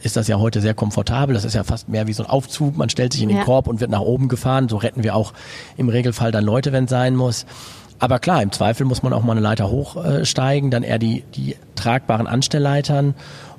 [0.03, 1.35] ist das ja heute sehr komfortabel.
[1.35, 2.77] Das ist ja fast mehr wie so ein Aufzug.
[2.77, 3.45] Man stellt sich in den ja.
[3.45, 4.69] Korb und wird nach oben gefahren.
[4.69, 5.33] So retten wir auch
[5.77, 7.47] im Regelfall dann Leute, wenn es sein muss.
[7.99, 11.57] Aber klar, im Zweifel muss man auch mal eine Leiter hochsteigen, dann eher die, die
[11.75, 13.15] tragbaren Anstellleitern.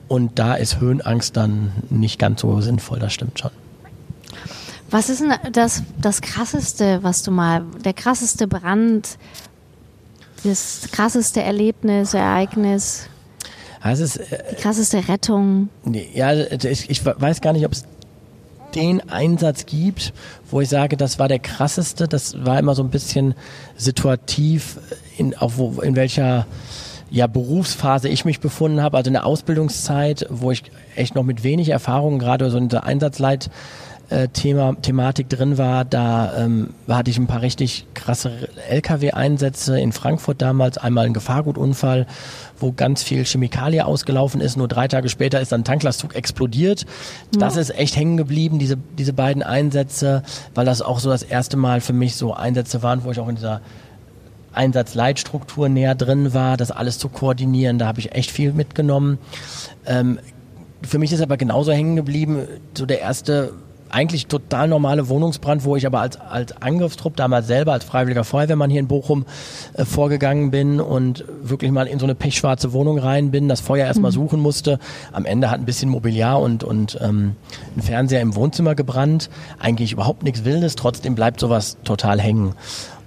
[0.08, 3.52] Und da ist Höhenangst dann nicht ganz so sinnvoll, das stimmt schon.
[4.90, 9.20] Was ist denn das, das krasseste, was du mal, der krasseste Brand,
[10.44, 13.08] das krasseste Erlebnis, Ereignis?
[13.82, 15.70] Also es äh, Die krasseste Rettung.
[16.14, 17.86] Ja, ich, ich weiß gar nicht, ob es
[18.76, 20.14] den Einsatz gibt,
[20.50, 22.08] wo ich sage, das war der krasseste.
[22.08, 23.36] Das war immer so ein bisschen
[23.76, 24.78] situativ,
[25.18, 26.46] in, auf wo, in welcher
[27.10, 28.98] ja, Berufsphase ich mich befunden habe.
[28.98, 30.64] Also in der Ausbildungszeit, wo ich
[30.96, 33.50] echt noch mit wenig Erfahrung, gerade so in der Einsatzleit,
[34.10, 39.92] äh, Thema, Thematik drin war, da ähm, hatte ich ein paar richtig krasse Lkw-Einsätze in
[39.92, 42.08] Frankfurt damals, einmal ein Gefahrgutunfall,
[42.60, 44.58] wo ganz viel Chemikalie ausgelaufen ist.
[44.58, 46.86] Nur drei Tage später ist dann ein Tanklastzug explodiert.
[47.32, 50.24] Das ist echt hängen geblieben, diese, diese beiden Einsätze,
[50.56, 53.28] weil das auch so das erste Mal für mich so Einsätze waren, wo ich auch
[53.28, 53.62] in dieser
[54.54, 57.78] Einsatzleitstruktur näher drin war, das alles zu koordinieren.
[57.78, 59.20] Da habe ich echt viel mitgenommen.
[59.86, 60.20] Ähm,
[60.82, 63.54] für mich ist aber genauso hängen geblieben, so der erste
[63.90, 68.70] eigentlich total normale Wohnungsbrand, wo ich aber als, als Angriffstrupp damals selber als freiwilliger Feuerwehrmann
[68.70, 69.26] hier in Bochum
[69.74, 73.86] äh, vorgegangen bin und wirklich mal in so eine pechschwarze Wohnung rein bin, das Feuer
[73.86, 74.16] erstmal mhm.
[74.16, 74.80] suchen musste.
[75.12, 77.36] Am Ende hat ein bisschen Mobiliar und, und ähm,
[77.76, 79.30] ein Fernseher im Wohnzimmer gebrannt.
[79.60, 82.54] Eigentlich überhaupt nichts Wildes, trotzdem bleibt sowas total hängen.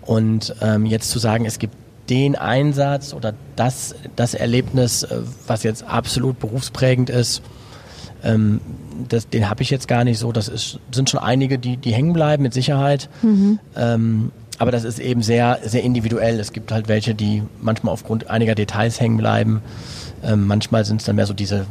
[0.02, 1.74] Und ähm, jetzt zu sagen, es gibt
[2.10, 7.42] den Einsatz oder das, das Erlebnis, äh, was jetzt absolut berufsprägend ist,
[8.24, 8.60] ähm,
[9.08, 10.32] das, den habe ich jetzt gar nicht so.
[10.32, 13.08] Das ist, sind schon einige, die, die hängen bleiben, mit Sicherheit.
[13.22, 13.58] Mhm.
[13.76, 16.38] Ähm, aber das ist eben sehr, sehr individuell.
[16.38, 19.62] Es gibt halt welche, die manchmal aufgrund einiger Details hängen bleiben.
[20.22, 21.66] Ähm, manchmal sind es dann mehr so diese,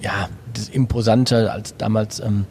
[0.00, 2.46] ja, das Imposante, als damals ähm,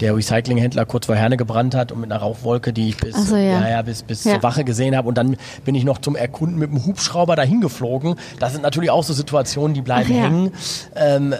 [0.00, 3.36] der Recyclinghändler kurz vor Herne gebrannt hat und mit einer Rauchwolke, die ich bis, so,
[3.36, 3.60] ja.
[3.60, 5.08] Ja, ja, bis, bis zur Wache gesehen habe.
[5.08, 8.16] Und dann bin ich noch zum Erkunden mit dem Hubschrauber dahin geflogen.
[8.40, 10.52] Das sind natürlich auch so Situationen, die bleiben Ach, hängen.
[10.96, 11.36] Ähm, äh,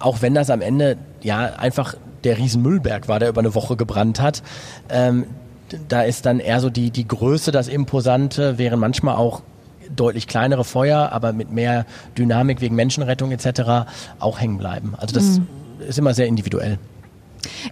[0.00, 1.94] auch wenn das am Ende ja einfach
[2.24, 4.42] der Riesenmüllberg war, der über eine Woche gebrannt hat.
[4.88, 5.26] Ähm,
[5.88, 9.42] da ist dann eher so die, die Größe das Imposante, während manchmal auch
[9.94, 11.86] deutlich kleinere Feuer, aber mit mehr
[12.16, 13.90] Dynamik wegen Menschenrettung etc.
[14.18, 14.94] auch hängen bleiben.
[14.96, 15.46] Also das mhm.
[15.86, 16.78] ist immer sehr individuell.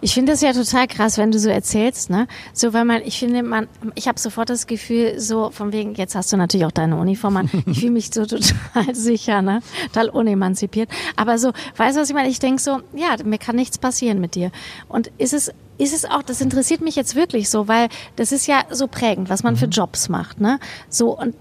[0.01, 2.27] Ich finde das ja total krass, wenn du so erzählst, ne?
[2.53, 6.15] So, weil man, ich finde, man, ich habe sofort das Gefühl, so von wegen, jetzt
[6.15, 9.61] hast du natürlich auch deine Uniform an, ich fühle mich so total sicher, ne?
[9.89, 10.89] Total unemanzipiert.
[11.17, 12.29] Aber so, weißt du, was ich meine?
[12.29, 14.51] Ich denke so, ja, mir kann nichts passieren mit dir.
[14.89, 18.47] Und ist es, ist es auch, das interessiert mich jetzt wirklich so, weil das ist
[18.47, 19.73] ja so prägend, was man für mhm.
[19.73, 20.59] Jobs macht, ne?
[20.89, 21.35] So, und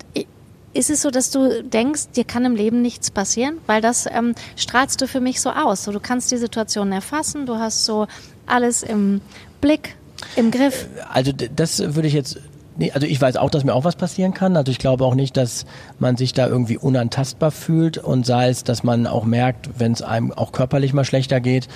[0.76, 3.57] ist es so, dass du denkst, dir kann im Leben nichts passieren?
[3.65, 5.84] Weil das ähm, strahlst du für mich so aus.
[5.86, 8.07] So, du kannst die Situation erfassen, du hast so
[8.45, 9.21] alles im
[9.61, 9.95] Blick,
[10.36, 10.88] im Griff.
[11.11, 12.39] Also das würde ich jetzt
[12.78, 14.57] Nee, also ich weiß auch, dass mir auch was passieren kann.
[14.57, 15.65] Also ich glaube auch nicht, dass
[15.97, 20.01] man sich da irgendwie unantastbar fühlt und sei es, dass man auch merkt, wenn es
[20.01, 21.69] einem auch körperlich mal schlechter geht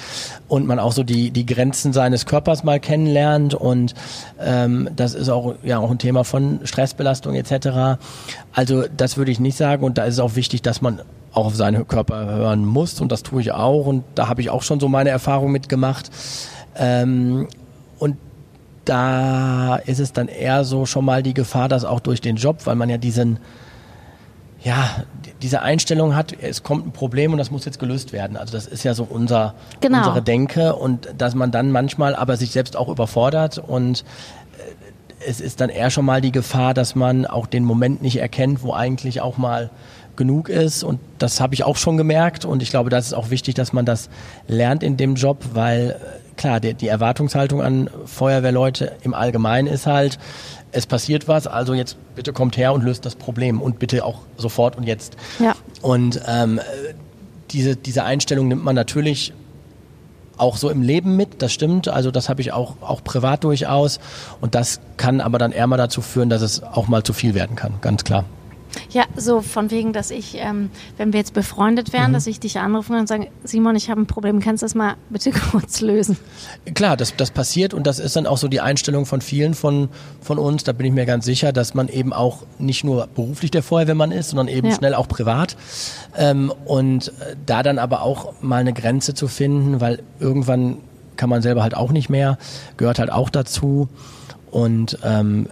[0.50, 3.94] und man auch so die die Grenzen seines Körpers mal kennenlernt und
[4.42, 8.02] ähm, das ist auch ja auch ein Thema von Stressbelastung etc.
[8.54, 11.00] Also das würde ich nicht sagen und da ist es auch wichtig, dass man
[11.32, 14.50] auch auf seinen Körper hören muss und das tue ich auch und da habe ich
[14.50, 16.10] auch schon so meine Erfahrung mitgemacht.
[16.76, 17.48] Ähm,
[18.00, 18.18] und
[18.86, 22.66] da ist es dann eher so schon mal die Gefahr, dass auch durch den Job,
[22.66, 23.40] weil man ja diesen,
[24.64, 25.04] ja,
[25.42, 28.36] diese Einstellung hat, es kommt ein Problem und das muss jetzt gelöst werden.
[28.36, 30.00] Also das ist ja so unser, Genau.
[30.00, 34.02] unsere Denke und dass man dann manchmal aber sich selbst auch überfordert und
[34.58, 38.18] äh, es ist dann eher schon mal die Gefahr, dass man auch den Moment nicht
[38.18, 39.70] erkennt, wo eigentlich auch mal
[40.16, 43.30] genug ist und das habe ich auch schon gemerkt und ich glaube, das ist auch
[43.30, 44.10] wichtig, dass man das
[44.48, 45.96] lernt in dem Job, weil äh,
[46.40, 50.18] klar, die, die Erwartungshaltung an Feuerwehrleute im Allgemeinen ist halt,
[50.72, 54.22] es passiert was, also jetzt bitte kommt her und löst das Problem und bitte auch
[54.38, 55.18] sofort und jetzt.
[55.40, 55.54] Ja.
[55.82, 56.60] Und ähm,
[57.52, 59.34] diese, diese Einstellung nimmt man natürlich
[60.38, 61.90] auch so im Leben mit, das stimmt.
[61.90, 64.00] Also das habe ich auch, auch privat durchaus.
[64.40, 67.34] Und das kann aber dann eher mal dazu führen, dass es auch mal zu viel
[67.34, 68.24] werden kann, ganz klar.
[68.92, 71.94] Ja, so von wegen, dass ich, ähm, wenn wir jetzt befreundet Mhm.
[71.94, 74.76] wären, dass ich dich anrufe und sage, Simon, ich habe ein Problem, kannst du das
[74.76, 76.18] mal bitte kurz lösen?
[76.76, 79.90] Klar, das, das passiert und das ist dann auch so die Einstellung von vielen von,
[80.22, 80.64] von uns.
[80.64, 84.12] Da bin ich mir ganz sicher, dass man eben auch nicht nur beruflich der Feuerwehrmann
[84.12, 84.76] ist, sondern eben Ja.
[84.76, 85.56] schnell auch privat.
[86.18, 90.78] Ähm, und äh, da dann aber auch mal eine Grenze zu finden, weil irgendwann
[91.16, 92.38] kann man selber halt auch nicht mehr,
[92.78, 93.90] gehört halt auch dazu.
[94.52, 95.48] Und ähm,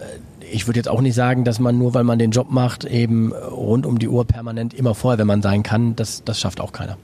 [0.52, 3.32] ich würde jetzt auch nicht sagen, dass man nur, weil man den Job macht, eben
[3.32, 5.96] rund um die Uhr permanent immer Feuerwehrmann sein kann.
[5.96, 6.96] Das, das schafft auch keiner.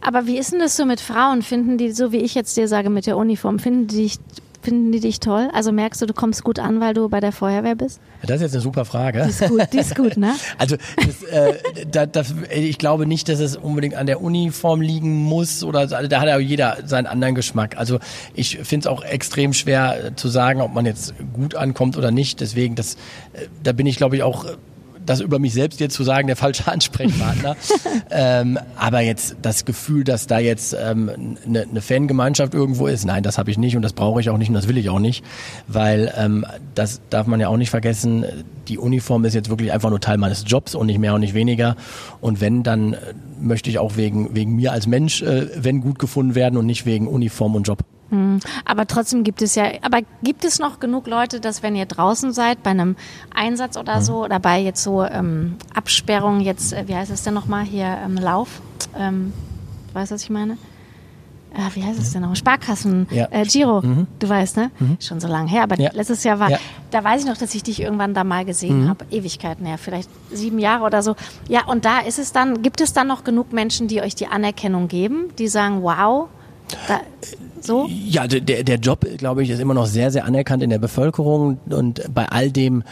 [0.00, 1.42] Aber wie ist denn das so mit Frauen?
[1.42, 4.18] Finden die, so wie ich jetzt dir sage mit der Uniform, finden die dich,
[4.68, 5.48] finden die dich toll?
[5.52, 8.00] Also merkst du, du kommst gut an, weil du bei der Feuerwehr bist?
[8.22, 9.22] Das ist jetzt eine super Frage.
[9.24, 10.34] Die ist gut, die ist gut, ne?
[10.58, 11.54] Also das, äh,
[11.90, 16.06] da, das, ich glaube nicht, dass es unbedingt an der Uniform liegen muss oder also
[16.06, 17.76] da hat ja jeder seinen anderen Geschmack.
[17.78, 17.98] Also
[18.34, 22.10] ich finde es auch extrem schwer äh, zu sagen, ob man jetzt gut ankommt oder
[22.10, 22.40] nicht.
[22.40, 22.94] Deswegen, das,
[23.32, 24.56] äh, da bin ich glaube ich auch äh,
[25.08, 27.56] das über mich selbst jetzt zu sagen, der falsche Ansprechpartner.
[28.10, 33.22] ähm, aber jetzt das Gefühl, dass da jetzt ähm, eine, eine Fangemeinschaft irgendwo ist, nein,
[33.22, 34.98] das habe ich nicht und das brauche ich auch nicht und das will ich auch
[34.98, 35.24] nicht,
[35.66, 36.44] weil ähm,
[36.74, 38.24] das darf man ja auch nicht vergessen.
[38.68, 41.34] Die Uniform ist jetzt wirklich einfach nur Teil meines Jobs und nicht mehr und nicht
[41.34, 41.76] weniger.
[42.20, 42.98] Und wenn, dann äh,
[43.40, 46.84] möchte ich auch wegen wegen mir als Mensch, äh, wenn gut gefunden werden und nicht
[46.86, 47.82] wegen Uniform und Job.
[48.64, 52.32] Aber trotzdem gibt es ja, aber gibt es noch genug Leute, dass wenn ihr draußen
[52.32, 52.96] seid, bei einem
[53.34, 57.34] Einsatz oder so, oder bei jetzt so ähm, Absperrungen, jetzt, äh, wie heißt es denn
[57.34, 58.62] nochmal hier, ähm, Lauf,
[58.98, 59.34] ähm,
[59.92, 60.56] weißt du, was ich meine?
[61.54, 62.34] Äh, wie heißt es denn noch?
[62.36, 63.28] Sparkassen, Ja.
[63.30, 63.82] äh, Giro,
[64.18, 64.70] du weißt, ne?
[65.00, 65.90] Schon so lange her, aber Ja.
[65.92, 66.58] letztes Jahr war, Ja.
[66.90, 70.10] da weiß ich noch, dass ich dich irgendwann da mal gesehen habe, Ewigkeiten her, vielleicht
[70.30, 71.14] sieben Jahre oder so.
[71.48, 74.26] Ja, und da ist es dann, gibt es dann noch genug Menschen, die euch die
[74.28, 76.28] Anerkennung geben, die sagen, wow,
[76.86, 77.00] da,
[77.60, 77.86] so?
[77.88, 81.58] Ja, der, der Job, glaube ich, ist immer noch sehr, sehr anerkannt in der Bevölkerung
[81.68, 82.82] und bei all dem,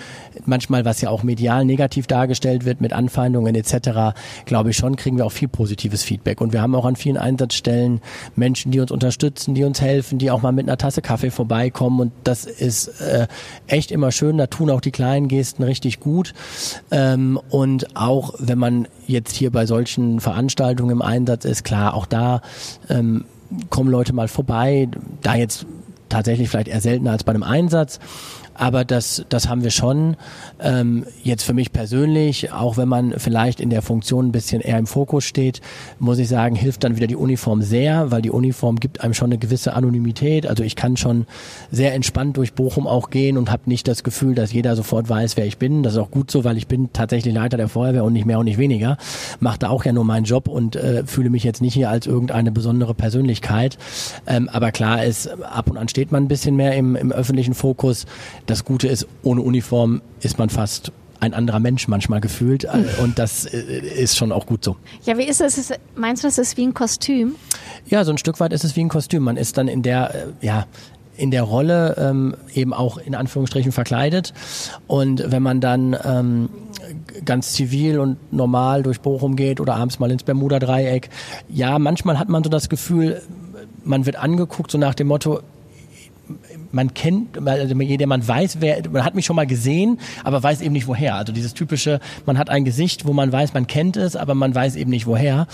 [0.44, 4.14] manchmal, was ja auch medial negativ dargestellt wird mit Anfeindungen etc.,
[4.44, 6.40] glaube ich schon, kriegen wir auch viel positives Feedback.
[6.40, 8.00] Und wir haben auch an vielen Einsatzstellen
[8.34, 12.00] Menschen, die uns unterstützen, die uns helfen, die auch mal mit einer Tasse Kaffee vorbeikommen.
[12.00, 13.28] Und das ist äh,
[13.66, 14.36] echt immer schön.
[14.36, 16.34] Da tun auch die kleinen Gesten richtig gut.
[16.90, 22.06] Ähm, und auch wenn man jetzt hier bei solchen Veranstaltungen im Einsatz ist, klar, auch
[22.06, 22.42] da
[22.88, 23.24] ähm,
[23.70, 24.88] kommen Leute mal vorbei,
[25.22, 25.66] da jetzt
[26.08, 27.98] tatsächlich vielleicht eher seltener als bei einem Einsatz.
[28.54, 30.16] Aber das, das haben wir schon.
[30.58, 34.78] Ähm, jetzt für mich persönlich, auch wenn man vielleicht in der Funktion ein bisschen eher
[34.78, 35.60] im Fokus steht,
[35.98, 39.26] muss ich sagen, hilft dann wieder die Uniform sehr, weil die Uniform gibt einem schon
[39.26, 40.46] eine gewisse Anonymität.
[40.46, 41.26] Also ich kann schon
[41.70, 45.36] sehr entspannt durch Bochum auch gehen und habe nicht das Gefühl, dass jeder sofort weiß,
[45.36, 45.82] wer ich bin.
[45.82, 48.38] Das ist auch gut so, weil ich bin tatsächlich Leiter der Feuerwehr und nicht mehr
[48.38, 48.96] und nicht weniger.
[49.40, 52.06] Mache da auch ja nur meinen Job und äh, fühle mich jetzt nicht hier als
[52.06, 53.76] irgendeine besondere Persönlichkeit.
[54.26, 57.54] Ähm, aber klar ist, ab und an steht man ein bisschen mehr im, im öffentlichen
[57.54, 58.06] Fokus.
[58.46, 63.18] Das Gute ist, ohne Uniform ist man fast ein anderer Mensch manchmal gefühlt äh, und
[63.18, 64.76] das äh, ist schon auch gut so.
[65.04, 65.72] Ja, wie ist es?
[65.94, 67.34] Meinst du, das ist wie ein Kostüm?
[67.86, 69.22] Ja, so ein Stück weit ist es wie ein Kostüm.
[69.22, 70.66] Man ist dann in der, äh, ja,
[71.16, 74.34] in der Rolle ähm, eben auch in Anführungsstrichen verkleidet.
[74.86, 76.48] Und wenn man dann ähm,
[77.24, 81.08] ganz zivil und normal durch Bochum geht oder abends mal ins Bermuda-Dreieck,
[81.48, 83.22] ja, manchmal hat man so das Gefühl,
[83.84, 85.40] man wird angeguckt, so nach dem Motto,
[86.72, 90.60] man kennt, also jeder, man weiß, wer, man hat mich schon mal gesehen, aber weiß
[90.60, 91.16] eben nicht woher.
[91.16, 94.54] Also dieses typische, man hat ein Gesicht, wo man weiß, man kennt es, aber man
[94.54, 95.46] weiß eben nicht woher.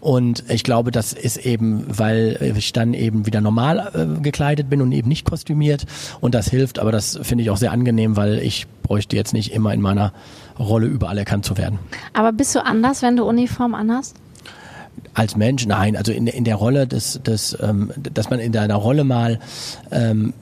[0.00, 4.82] Und ich glaube, das ist eben, weil ich dann eben wieder normal äh, gekleidet bin
[4.82, 5.86] und eben nicht kostümiert.
[6.20, 9.52] Und das hilft, aber das finde ich auch sehr angenehm, weil ich bräuchte jetzt nicht
[9.52, 10.12] immer in meiner
[10.58, 11.78] Rolle überall erkannt zu werden.
[12.12, 14.16] Aber bist du anders, wenn du Uniform anhast?
[15.12, 18.74] Als Mensch, nein, also in, in der Rolle des, des ähm, dass man in deiner
[18.74, 19.38] Rolle mal
[19.92, 20.34] ähm,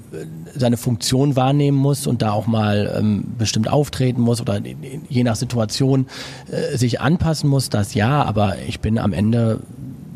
[0.54, 4.60] seine Funktion wahrnehmen muss und da auch mal ähm, bestimmt auftreten muss oder
[5.08, 6.06] je nach Situation
[6.50, 9.60] äh, sich anpassen muss, das ja, aber ich bin am Ende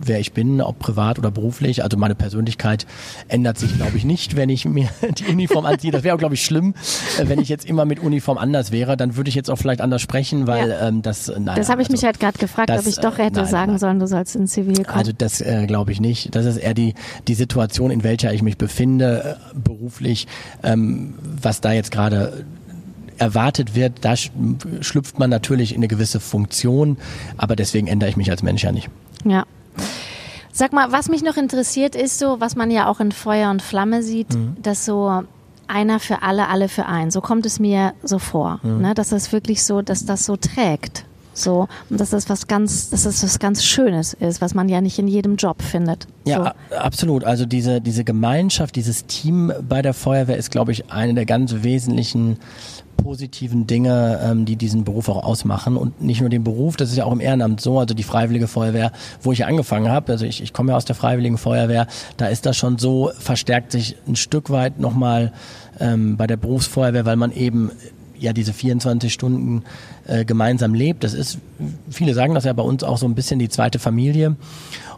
[0.09, 1.83] wer ich bin, ob privat oder beruflich.
[1.83, 2.87] Also meine Persönlichkeit
[3.29, 4.89] ändert sich, glaube ich, nicht, wenn ich mir
[5.19, 5.91] die Uniform anziehe.
[5.91, 6.75] Das wäre auch, glaube ich, schlimm,
[7.19, 8.97] äh, wenn ich jetzt immer mit Uniform anders wäre.
[8.97, 10.89] Dann würde ich jetzt auch vielleicht anders sprechen, weil ja.
[10.89, 11.29] ähm, das.
[11.29, 13.47] Nein, das habe ich also, mich halt gerade gefragt, das, ob ich doch hätte nein,
[13.47, 13.79] sagen nein.
[13.79, 14.99] sollen, du sollst in Zivil kommen.
[14.99, 16.35] Also das äh, glaube ich nicht.
[16.35, 16.95] Das ist eher die
[17.29, 20.27] die Situation, in welcher ich mich befinde, äh, beruflich,
[20.63, 22.45] ähm, was da jetzt gerade
[23.19, 26.99] erwartet wird, da schlüpft man natürlich in eine gewisse Funktion,
[27.37, 28.91] aber deswegen ändere ich mich als Mensch ja nicht.
[29.25, 29.47] Ja.
[30.57, 33.61] Sag mal, was mich noch interessiert ist so, was man ja auch in Feuer und
[33.61, 34.57] Flamme sieht, mhm.
[34.63, 35.23] dass so
[35.69, 37.11] einer für alle, alle für einen.
[37.11, 38.81] So kommt es mir so vor, mhm.
[38.81, 38.95] ne?
[38.95, 41.05] dass das wirklich so, dass das so trägt.
[41.35, 44.81] So, und dass das was ganz, dass das was ganz Schönes ist, was man ja
[44.81, 46.07] nicht in jedem Job findet.
[46.25, 46.77] Ja, so.
[46.77, 47.25] absolut.
[47.25, 51.55] Also diese, diese Gemeinschaft, dieses Team bei der Feuerwehr ist, glaube ich, eine der ganz
[51.59, 52.39] wesentlichen
[52.97, 56.97] positiven Dinge, ähm, die diesen Beruf auch ausmachen und nicht nur den Beruf, das ist
[56.97, 58.93] ja auch im Ehrenamt so, also die Freiwillige Feuerwehr,
[59.23, 61.87] wo ich angefangen habe, also ich, ich komme ja aus der Freiwilligen Feuerwehr,
[62.17, 65.33] da ist das schon so, verstärkt sich ein Stück weit nochmal
[65.81, 67.71] ähm, bei der Berufsfeuerwehr, weil man eben
[68.19, 69.63] ja diese 24 Stunden
[70.07, 71.05] äh, gemeinsam lebt.
[71.05, 71.39] Das ist,
[71.91, 74.37] viele sagen das ja bei uns auch so ein bisschen die zweite Familie.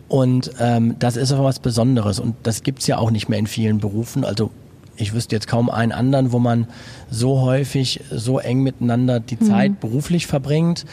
[0.08, 2.18] Und ähm, das ist auch was Besonderes.
[2.18, 4.24] Und das gibt's ja auch nicht mehr in vielen Berufen.
[4.24, 4.50] Also
[4.98, 6.66] ich wüsste jetzt kaum einen anderen, wo man
[7.10, 9.46] so häufig, so eng miteinander die mhm.
[9.46, 10.84] Zeit beruflich verbringt,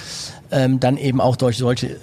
[0.51, 1.97] ähm, dann eben auch durch solche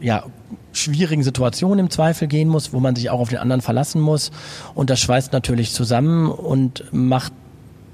[0.00, 0.24] ja,
[0.72, 4.30] schwierigen Situationen im Zweifel gehen muss, wo man sich auch auf den anderen verlassen muss.
[4.74, 7.32] Und das schweißt natürlich zusammen und macht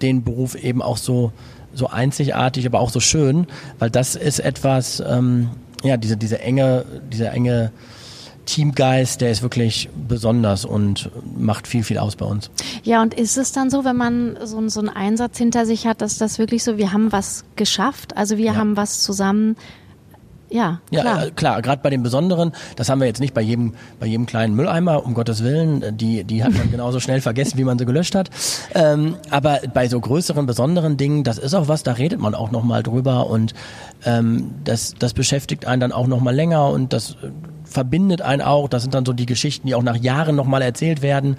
[0.02, 1.32] den Beruf eben auch so
[1.74, 3.46] so einzigartig, aber auch so schön,
[3.78, 5.50] weil das ist etwas, ähm,
[5.82, 7.72] ja, diese, diese enge, dieser enge
[8.46, 12.50] Teamgeist, der ist wirklich besonders und macht viel, viel aus bei uns.
[12.82, 16.00] Ja, und ist es dann so, wenn man so, so einen Einsatz hinter sich hat,
[16.00, 18.54] dass das wirklich so, wir haben was geschafft, also wir ja.
[18.56, 19.56] haben was zusammen
[20.52, 21.04] ja, klar.
[21.04, 24.06] Ja, äh, klar, gerade bei den Besonderen, das haben wir jetzt nicht bei jedem, bei
[24.06, 27.78] jedem kleinen Mülleimer, um Gottes Willen, die, die hat man genauso schnell vergessen, wie man
[27.78, 28.28] sie gelöscht hat.
[28.74, 32.50] Ähm, aber bei so größeren, besonderen Dingen, das ist auch was, da redet man auch
[32.50, 33.54] nochmal drüber und
[34.04, 37.30] ähm, das, das beschäftigt einen dann auch nochmal länger und das äh,
[37.72, 38.68] verbindet einen auch.
[38.68, 41.36] Das sind dann so die Geschichten, die auch nach Jahren nochmal erzählt werden,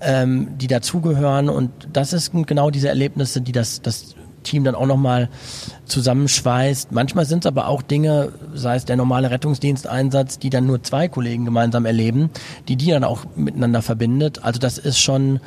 [0.00, 1.48] ähm, die dazugehören.
[1.48, 5.28] Und das ist genau diese Erlebnisse, die das, das Team dann auch nochmal
[5.86, 6.92] zusammenschweißt.
[6.92, 11.08] Manchmal sind es aber auch Dinge, sei es der normale Rettungsdiensteinsatz, die dann nur zwei
[11.08, 12.30] Kollegen gemeinsam erleben,
[12.68, 14.42] die die dann auch miteinander verbindet.
[14.44, 15.40] Also das ist schon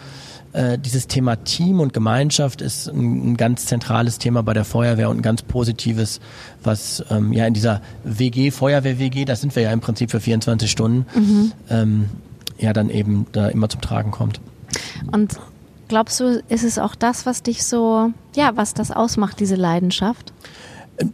[0.53, 5.09] äh, dieses Thema Team und Gemeinschaft ist ein, ein, ganz zentrales Thema bei der Feuerwehr
[5.09, 6.19] und ein ganz positives,
[6.63, 10.69] was ähm, ja in dieser WG, Feuerwehr-WG, das sind wir ja im Prinzip für 24
[10.69, 11.51] Stunden, mhm.
[11.69, 12.09] ähm,
[12.57, 14.39] ja dann eben da immer zum Tragen kommt.
[15.11, 15.37] Und
[15.93, 20.33] Glaubst du, ist es auch das, was dich so, ja, was das ausmacht, diese Leidenschaft?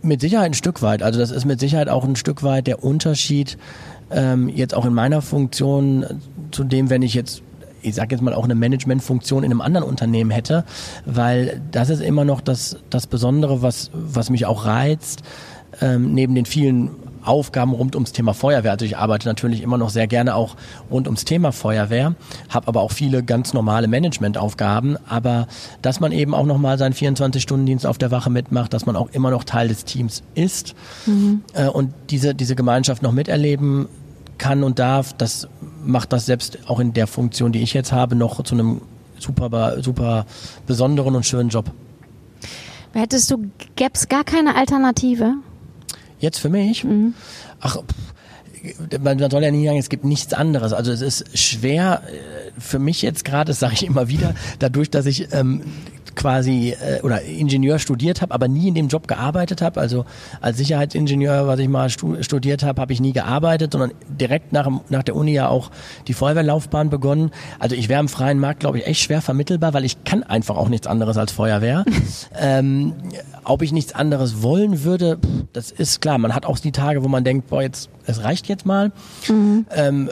[0.02, 1.04] Mit Sicherheit ein Stück weit.
[1.04, 3.58] Also das ist mit Sicherheit auch ein Stück weit der Unterschied
[4.10, 6.22] ähm, jetzt auch in meiner Funktion
[6.52, 7.42] zu dem, wenn ich jetzt
[7.82, 10.64] ich sage jetzt mal auch eine Managementfunktion in einem anderen Unternehmen hätte,
[11.06, 15.24] weil das ist immer noch das das Besondere, was was mich auch reizt
[15.82, 16.92] ähm, neben den vielen
[17.24, 18.72] Aufgaben rund ums Thema Feuerwehr.
[18.72, 20.56] Also ich arbeite natürlich immer noch sehr gerne auch
[20.90, 22.16] rund ums Thema Feuerwehr,
[22.50, 24.98] habe aber auch viele ganz normale Managementaufgaben.
[25.08, 25.48] Aber
[25.82, 29.32] dass man eben auch nochmal seinen 24-Stunden-Dienst auf der Wache mitmacht, dass man auch immer
[29.32, 30.76] noch Teil des Teams ist
[31.06, 31.44] mhm.
[31.54, 33.88] äh, und diese, diese Gemeinschaft noch miterleben
[34.38, 35.48] kann und darf, das
[35.84, 38.82] macht das selbst auch in der Funktion, die ich jetzt habe, noch zu einem
[39.18, 40.26] super, super
[40.66, 41.72] besonderen und schönen Job.
[42.94, 45.36] Hättest du, gäbe es gar keine Alternative?
[46.20, 46.84] Jetzt für mich?
[46.84, 47.14] Mhm.
[47.60, 47.78] Ach,
[49.02, 50.74] man soll ja nie sagen, es gibt nichts anderes.
[50.74, 54.90] Also es ist schwer äh, für mich jetzt gerade, das sage ich immer wieder, dadurch,
[54.90, 55.64] dass ich ähm,
[56.20, 59.80] quasi äh, oder Ingenieur studiert habe, aber nie in dem Job gearbeitet habe.
[59.80, 60.06] Also
[60.42, 64.70] als Sicherheitsingenieur, was ich mal stu studiert habe, habe ich nie gearbeitet, sondern direkt nach,
[64.90, 65.72] nach der Uni ja auch
[66.08, 67.32] die Feuerwehrlaufbahn begonnen.
[67.58, 70.58] Also ich wäre im freien Markt, glaube ich, echt schwer vermittelbar, weil ich kann einfach
[70.58, 71.86] auch nichts anderes als Feuerwehr.
[72.38, 72.94] ähm,
[73.46, 75.20] ob ich nichts anderes wollen würde,
[75.54, 76.18] das ist klar.
[76.18, 78.92] Man hat auch die Tage, wo man denkt, boah, jetzt es reicht jetzt mal.
[79.30, 79.66] Mhm.
[79.74, 80.10] Ähm,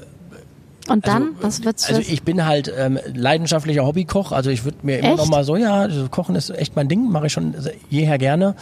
[0.90, 1.90] und dann, also, was wird's?
[1.90, 4.32] Also ich bin halt ähm, leidenschaftlicher Hobbykoch.
[4.32, 5.06] Also ich würde mir echt?
[5.06, 7.56] immer noch mal so, ja, also Kochen ist echt mein Ding, mache ich schon
[7.90, 8.56] jeher gerne.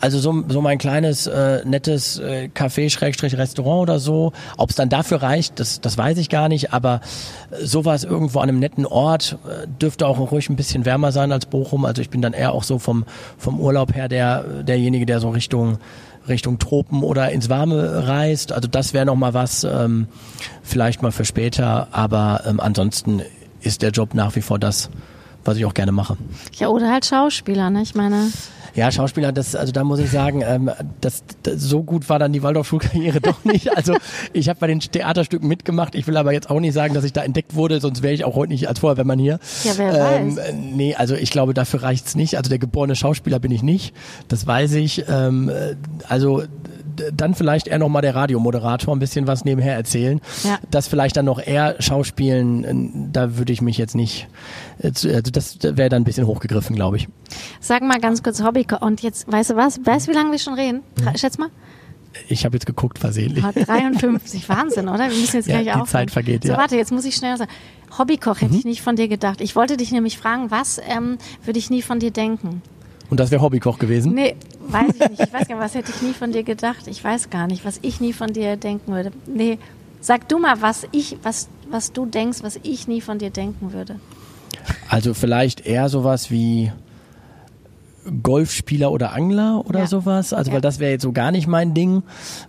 [0.00, 4.32] Also so, so mein kleines äh, nettes äh, Café Schrägstrich Restaurant oder so.
[4.56, 6.72] Ob es dann dafür reicht, das, das weiß ich gar nicht.
[6.72, 7.00] Aber
[7.62, 11.46] sowas irgendwo an einem netten Ort äh, dürfte auch ruhig ein bisschen wärmer sein als
[11.46, 11.84] Bochum.
[11.84, 13.04] Also ich bin dann eher auch so vom
[13.36, 15.78] vom Urlaub her der derjenige, der so Richtung
[16.28, 18.52] Richtung Tropen oder ins Warme reist.
[18.52, 20.08] Also das wäre noch mal was, ähm,
[20.62, 21.88] vielleicht mal für später.
[21.92, 23.22] Aber ähm, ansonsten
[23.60, 24.90] ist der Job nach wie vor das,
[25.48, 26.16] was ich auch gerne mache.
[26.58, 27.82] Ja, oder halt Schauspieler, ne?
[27.82, 28.30] Ich meine.
[28.74, 30.70] Ja, Schauspieler, das, also da muss ich sagen, ähm,
[31.00, 33.76] das, das so gut war dann die Waldorfschulkarriere doch nicht.
[33.76, 33.96] Also
[34.32, 35.94] ich habe bei den Theaterstücken mitgemacht.
[35.94, 38.24] Ich will aber jetzt auch nicht sagen, dass ich da entdeckt wurde, sonst wäre ich
[38.24, 39.40] auch heute nicht als Feuerwehrmann hier.
[39.64, 40.52] Ja, wer ähm, weiß.
[40.52, 42.36] Nee, also ich glaube, dafür reicht's nicht.
[42.36, 43.94] Also der geborene Schauspieler bin ich nicht.
[44.28, 45.06] Das weiß ich.
[45.08, 45.74] Ähm, äh,
[46.06, 46.42] also
[47.12, 50.20] dann vielleicht eher noch mal der Radiomoderator ein bisschen was nebenher erzählen.
[50.44, 50.58] Ja.
[50.70, 54.28] Das vielleicht dann noch eher Schauspielen, da würde ich mich jetzt nicht,
[54.82, 57.08] also das wäre dann ein bisschen hochgegriffen, glaube ich.
[57.60, 58.66] Sag mal ganz kurz Hobby.
[58.80, 59.80] Und jetzt, weißt du was?
[59.84, 60.82] Weißt du, wie lange wir schon reden?
[61.00, 61.16] Mhm.
[61.16, 61.48] Schätz mal.
[62.28, 63.44] Ich habe jetzt geguckt versehentlich.
[63.44, 64.48] Oh, 53.
[64.48, 65.10] Wahnsinn, oder?
[65.10, 65.86] Wir müssen jetzt Ja, gleich die aufhören.
[65.86, 66.54] Zeit vergeht, So, ja.
[66.54, 66.58] Mhm.
[66.60, 67.50] warte, jetzt muss ich schnell sagen.
[67.96, 69.40] Hobbykoch hätte ich nicht von dir gedacht.
[69.40, 72.62] Ich wollte dich nämlich fragen, was ähm, würde ich nie von dir denken?
[73.10, 74.14] Und das wäre Hobbykoch gewesen.
[74.14, 74.36] Nee,
[74.72, 75.22] weiß ich nicht.
[75.22, 76.86] Ich weiß gar nicht, was hätte ich nie von dir gedacht?
[76.86, 79.12] Ich weiß gar nicht, was ich nie von dir denken würde.
[79.26, 79.58] Nee,
[80.00, 83.72] sag du mal, was ich, was, was du denkst, was ich nie von dir denken
[83.72, 84.00] würde.
[84.88, 86.72] Also vielleicht eher sowas wie
[88.22, 89.86] Golfspieler oder Angler oder Ja.
[89.86, 90.32] sowas.
[90.32, 90.54] Also Ja.
[90.56, 92.02] weil das wäre jetzt so gar nicht mein Ding,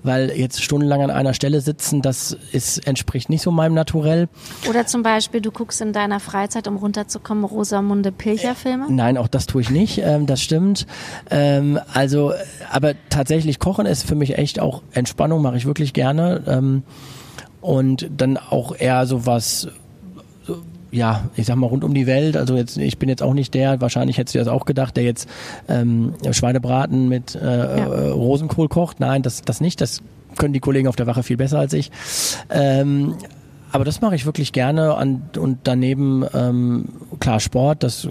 [0.03, 4.29] weil jetzt stundenlang an einer Stelle sitzen, das ist, entspricht nicht so meinem Naturell.
[4.69, 8.85] Oder zum Beispiel, du guckst in deiner Freizeit, um runterzukommen, Rosamunde Pilcher-Filme.
[8.89, 10.85] Nein, auch das tue ich nicht, ähm, das stimmt.
[11.29, 12.35] Ähm, also, äh,
[12.71, 16.43] aber tatsächlich Kochen ist für mich echt auch Entspannung, mache ich wirklich gerne.
[16.47, 16.83] Ähm,
[17.61, 19.69] und dann auch eher sowas, so,
[20.91, 22.37] ja, ich sag mal rund um die Welt.
[22.37, 25.03] Also jetzt, ich bin jetzt auch nicht der, wahrscheinlich hättest du das auch gedacht, der
[25.03, 25.29] jetzt
[25.67, 28.99] ähm, Schweinebraten mit äh, äh, Rosenkohl kocht.
[28.99, 29.81] Nein, das, das nicht.
[29.81, 30.01] Das
[30.37, 31.91] können die Kollegen auf der Wache viel besser als ich.
[32.49, 33.15] Ähm,
[33.72, 36.86] aber das mache ich wirklich gerne an, und daneben ähm,
[37.20, 38.07] klar Sport, das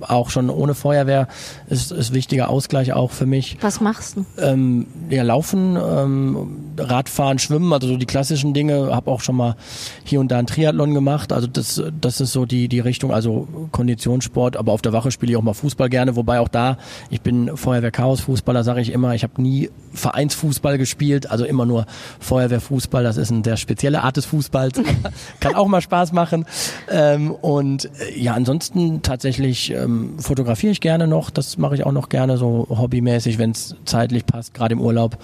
[0.00, 1.28] auch schon ohne Feuerwehr
[1.68, 3.56] ist, ist wichtiger Ausgleich auch für mich.
[3.60, 4.24] Was machst du?
[4.38, 8.94] Ähm, ja, Laufen, ähm, Radfahren, Schwimmen, also so die klassischen Dinge.
[8.94, 9.56] Habe auch schon mal
[10.04, 11.32] hier und da einen Triathlon gemacht.
[11.32, 13.12] Also das, das ist so die die Richtung.
[13.12, 14.56] Also Konditionssport.
[14.56, 16.16] Aber auf der Wache spiele ich auch mal Fußball gerne.
[16.16, 16.78] Wobei auch da,
[17.10, 19.14] ich bin Feuerwehr Chaos Fußballer, sage ich immer.
[19.14, 21.86] Ich habe nie Vereinsfußball gespielt, also immer nur
[22.20, 23.02] Feuerwehrfußball.
[23.02, 24.67] Das ist eine sehr spezielle Art des Fußballs.
[25.40, 26.46] Kann auch mal Spaß machen.
[26.90, 31.30] Ähm, und äh, ja, ansonsten tatsächlich ähm, fotografiere ich gerne noch.
[31.30, 35.18] Das mache ich auch noch gerne so hobbymäßig, wenn es zeitlich passt, gerade im Urlaub.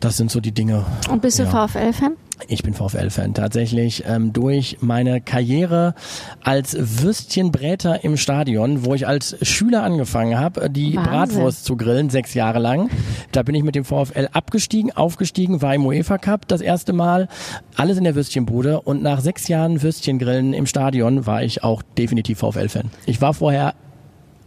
[0.00, 0.84] Das sind so die Dinge.
[1.10, 1.66] Und bist du Ja.
[1.68, 2.12] VfL-Fan?
[2.48, 5.94] Ich bin VfL-Fan tatsächlich ähm, durch meine Karriere
[6.42, 11.10] als Würstchenbräter im Stadion, wo ich als Schüler angefangen habe, die Wahnsinn.
[11.10, 12.90] Bratwurst zu grillen, sechs Jahre lang.
[13.32, 17.28] Da bin ich mit dem VfL abgestiegen, aufgestiegen, war im UEFA Cup das erste Mal,
[17.74, 22.38] alles in der Würstchenbude und nach sechs Jahren Würstchengrillen im Stadion war ich auch definitiv
[22.38, 22.90] VfL-Fan.
[23.06, 23.74] Ich war vorher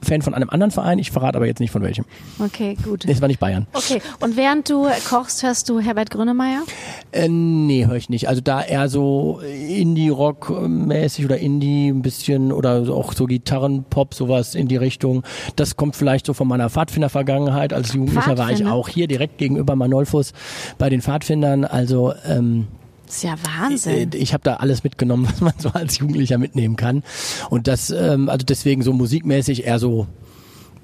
[0.02, 2.06] Fan von einem anderen Verein, ich verrate aber jetzt nicht von welchem.
[2.40, 3.06] Okay, gut.
[3.06, 3.68] Es war nicht Bayern.
[3.74, 6.62] Okay, und während du kochst, hörst du Herbert Grönemeyer?
[7.12, 8.30] Äh, nee, höre ich nicht.
[8.30, 14.68] Also da eher so Indie-Rock-mäßig oder Indie ein bisschen oder auch so Gitarrenpop, sowas in
[14.68, 15.24] die Richtung.
[15.56, 17.74] Das kommt vielleicht so von meiner Pfadfinder-Vergangenheit.
[17.74, 20.34] Als Jugendlicher war ich auch hier direkt gegenüber Manolfus
[20.78, 21.66] bei den Pfadfindern.
[21.66, 22.68] Also ähm,
[23.10, 24.12] Das ist ja äh, Wahnsinn.
[24.14, 27.04] ich habe da alles mitgenommen, was man so als Jugendlicher mitnehmen kann.
[27.50, 30.08] Und das, ähm, also deswegen so musikmäßig eher so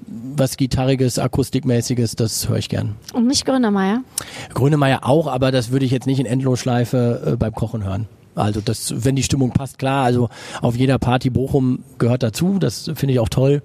[0.08, 2.96] was Gitarriges, Akustikmäßiges, das höre ich gern.
[3.12, 4.02] Und nicht Grönemeyer?
[4.54, 8.06] Grönemeyer auch, aber das würde ich jetzt nicht in Endlosschleife äh, beim Kochen hören.
[8.34, 10.04] Also das, wenn die Stimmung passt, klar.
[10.04, 10.28] Also
[10.60, 12.58] auf jeder Party Bochum gehört dazu.
[12.58, 13.62] Das finde ich auch toll.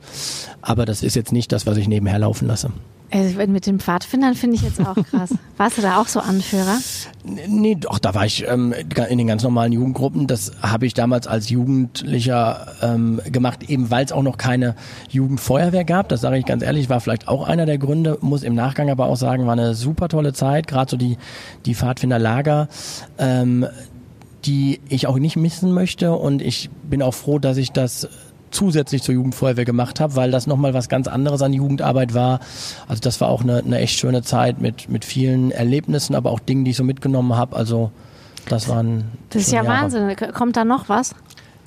[0.62, 2.72] Aber das ist jetzt nicht das, was ich nebenher laufen lasse.
[3.12, 5.34] Also mit den Pfadfindern finde ich jetzt auch krass.
[5.57, 6.78] Warst du da auch so Anführer?
[7.26, 8.74] Nee, doch, da war ich ähm,
[9.09, 10.28] in den ganz normalen Jugendgruppen.
[10.28, 14.76] Das habe ich damals als Jugendlicher ähm, gemacht, eben weil es auch noch keine
[15.09, 16.07] Jugendfeuerwehr gab.
[16.07, 18.18] Das sage ich ganz ehrlich, war vielleicht auch einer der Gründe.
[18.22, 20.68] Muss im Nachgang aber auch sagen, war eine super tolle Zeit.
[20.68, 21.18] Gerade so die,
[21.66, 22.70] die Pfadfinderlager.
[23.18, 23.68] Ähm,
[24.45, 28.09] die ich auch nicht missen möchte und ich bin auch froh, dass ich das
[28.52, 32.39] zusätzlich zur Jugendfeuerwehr gemacht habe, weil das nochmal was ganz anderes an Jugendarbeit war.
[32.88, 36.39] Also das war auch eine, eine echt schöne Zeit mit, mit vielen Erlebnissen, aber auch
[36.39, 37.56] Dingen, die ich so mitgenommen habe.
[37.56, 37.91] Also
[38.47, 39.84] das waren Das ist ja Jahre.
[39.84, 40.16] Wahnsinn.
[40.34, 41.16] Kommt da noch was?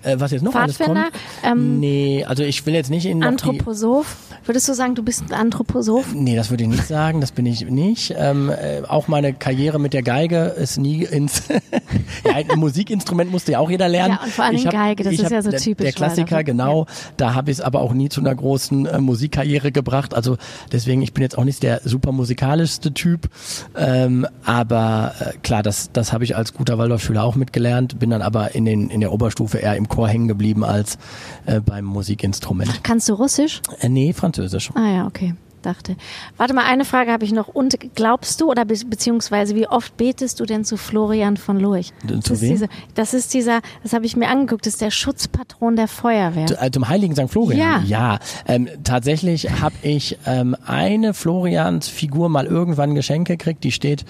[0.05, 1.03] Äh, was jetzt noch Pfadfinder?
[1.03, 1.53] alles kommt?
[1.59, 4.17] Ähm, nee, also ich will jetzt nicht in Anthroposoph?
[4.47, 6.13] Würdest du sagen, du bist ein Anthroposoph?
[6.15, 8.15] Nee, das würde ich nicht sagen, das bin ich nicht.
[8.17, 11.43] Ähm, äh, auch meine Karriere mit der Geige ist nie ins
[12.25, 14.19] ja, ein Musikinstrument musste ja auch jeder lernen.
[14.19, 16.37] Ja, und vor allem hab- Geige, das ist hab- ja so der, typisch Der Klassiker,
[16.37, 16.45] Waldorf.
[16.45, 16.87] genau.
[17.17, 20.15] Da habe ich es aber auch nie zu einer großen äh, Musikkarriere gebracht.
[20.15, 20.37] Also
[20.73, 23.29] deswegen, ich bin jetzt auch nicht der super musikalischste Typ.
[23.77, 27.99] Ähm, aber äh, klar, das, das habe ich als guter Waldorfschüler auch mitgelernt.
[27.99, 30.99] Bin dann aber in, den, in der Oberstufe eher im Chor hängen geblieben als
[31.47, 32.83] äh, beim Musikinstrument.
[32.83, 33.63] Kannst du Russisch?
[33.81, 34.71] Äh, nee, Französisch.
[34.75, 35.35] Ah ja, okay.
[35.65, 35.97] Dachte.
[36.37, 37.49] Warte mal, eine Frage habe ich noch.
[37.49, 41.93] Und glaubst du oder be beziehungsweise wie oft betest du denn zu Florian von Lurch?
[42.07, 42.51] Zu das, ist wem?
[42.51, 46.47] diese, das ist dieser, das habe ich mir angeguckt, das ist der Schutzpatron der Feuerwehr.
[46.61, 47.31] Äh, Zum heiligen St.
[47.31, 47.59] Florian?
[47.59, 47.83] Ja.
[47.87, 54.05] Ja, ähm, tatsächlich habe ich ähm, eine Florians Figur mal irgendwann geschenkt gekriegt, die steht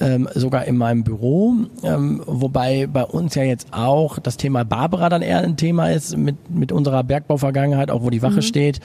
[0.00, 5.08] ähm, sogar in meinem Büro, ähm, wobei bei uns ja jetzt auch das Thema Barbara
[5.08, 8.80] dann eher ein Thema ist mit, mit unserer Bergbauvergangenheit, auch wo die Wache steht.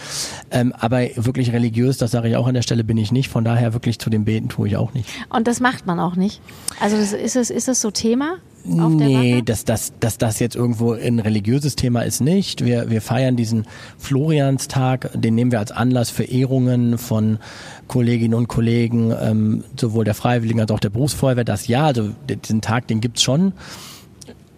[0.51, 3.29] Ähm, aber wirklich religiös, das sage ich auch an der Stelle, bin ich nicht.
[3.29, 5.09] Von daher wirklich zu dem Beten tue ich auch nicht.
[5.29, 6.41] Und das macht man auch nicht.
[6.79, 8.37] Also das, ist es, ist es so Thema?
[8.69, 12.65] Auf der Nee, dass das, dass das jetzt irgendwo ein religiöses Thema ist nicht.
[12.65, 13.65] Wir, wir feiern diesen
[13.97, 17.39] Florianstag, den nehmen wir als Anlass für Ehrungen von
[17.87, 21.45] Kolleginnen und Kollegen, ähm, sowohl der Freiwilligen als auch der Berufsfeuerwehr.
[21.45, 23.53] Das ja, also diesen Tag, den gibt's schon.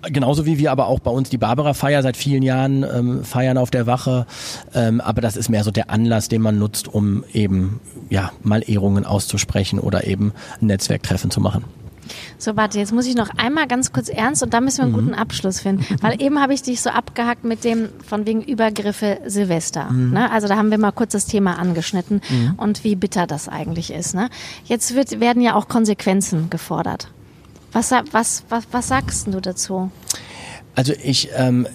[0.03, 3.69] Genauso wie wir aber auch bei uns die Barbara-Feier seit vielen Jahren ähm, feiern auf
[3.69, 4.25] der Wache.
[4.73, 8.63] Ähm, aber das ist mehr so der Anlass, den man nutzt, um eben ja mal
[8.65, 11.65] Ehrungen auszusprechen oder eben ein Netzwerktreffen zu machen.
[12.37, 14.93] So, warte, jetzt muss ich noch einmal ganz kurz ernst und da müssen wir einen
[14.93, 15.85] guten Abschluss finden.
[16.01, 19.91] Weil eben habe ich dich so abgehackt mit dem von wegen Übergriffe Silvester.
[19.91, 20.31] Ne?
[20.31, 22.21] Also da haben wir mal kurz das Thema angeschnitten
[22.57, 24.15] und wie bitter das eigentlich ist.
[24.15, 24.29] Ne?
[24.65, 27.09] Jetzt wird, werden ja auch Konsequenzen gefordert.
[27.71, 29.91] Was, was, was, was sagst du dazu?
[30.75, 31.67] Also ich, ähm,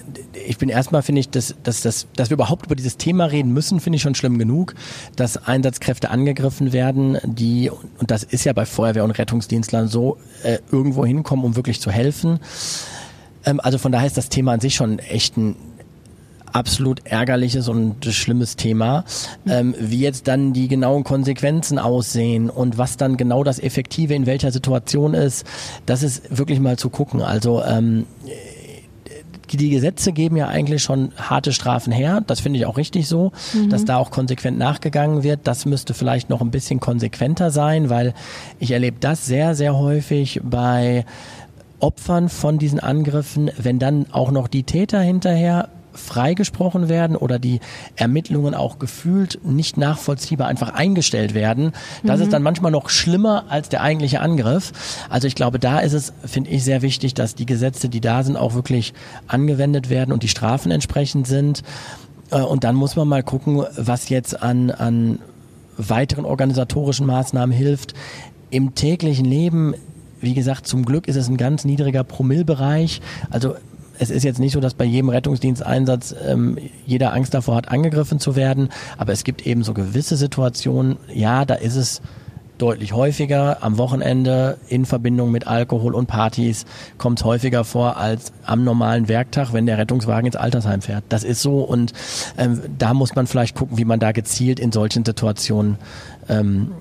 [0.47, 3.53] ich bin erstmal, finde ich, dass, dass, dass, dass wir überhaupt über dieses Thema reden
[3.53, 4.73] müssen, finde ich schon schlimm genug,
[5.15, 10.57] dass Einsatzkräfte angegriffen werden, die, und das ist ja bei Feuerwehr und Rettungsdienstlern so, äh,
[10.71, 12.39] irgendwo hinkommen, um wirklich zu helfen.
[13.45, 15.55] Ähm, also von daher ist das Thema an sich schon echt ein
[16.55, 19.03] absolut ärgerliches und schlimmes Thema.
[19.45, 24.25] Ähm, wie jetzt dann die genauen Konsequenzen aussehen und was dann genau das Effektive in
[24.25, 25.45] welcher Situation ist,
[25.85, 27.21] das ist wirklich mal zu gucken.
[27.21, 28.05] Also ähm,
[29.51, 32.23] die, die Gesetze geben ja eigentlich schon harte Strafen her.
[32.25, 33.33] Das finde ich auch richtig so,
[33.69, 35.41] dass da auch konsequent nachgegangen wird.
[35.43, 38.13] Das müsste vielleicht noch ein bisschen konsequenter sein, weil
[38.59, 41.05] ich erlebe das sehr, sehr häufig bei
[41.79, 47.59] Opfern von diesen Angriffen, wenn dann auch noch die Täter hinterher freigesprochen werden oder die
[47.95, 51.71] Ermittlungen auch gefühlt nicht nachvollziehbar einfach eingestellt werden.
[52.03, 54.71] Das ist dann manchmal noch schlimmer als der eigentliche Angriff.
[55.09, 58.23] Also ich glaube, da ist es, finde ich, sehr wichtig, dass die Gesetze, die da
[58.23, 58.93] sind, auch wirklich
[59.27, 61.63] angewendet werden und die Strafen entsprechend sind.
[62.31, 65.19] Äh, Und dann muss man mal gucken, was jetzt an, an
[65.77, 67.93] weiteren organisatorischen Maßnahmen hilft.
[68.49, 69.73] Im täglichen Leben,
[70.21, 73.01] wie gesagt, zum Glück ist es ein ganz niedriger Promillbereich.
[73.29, 73.55] Also
[73.99, 78.19] es ist jetzt nicht so, dass bei jedem Rettungsdiensteinsatz ähm, jeder Angst davor hat, angegriffen
[78.19, 82.01] zu werden, aber es gibt eben so gewisse Situationen, ja, da ist es
[82.57, 86.65] deutlich häufiger am Wochenende in Verbindung mit Alkohol und Partys
[86.97, 91.03] kommt es häufiger vor als am normalen Werktag, wenn der Rettungswagen ins Altersheim fährt.
[91.09, 91.93] Das ist so und
[92.37, 95.77] ähm, da muss man vielleicht gucken, wie man da gezielt in solchen Situationen
[96.29, 96.71] ähm,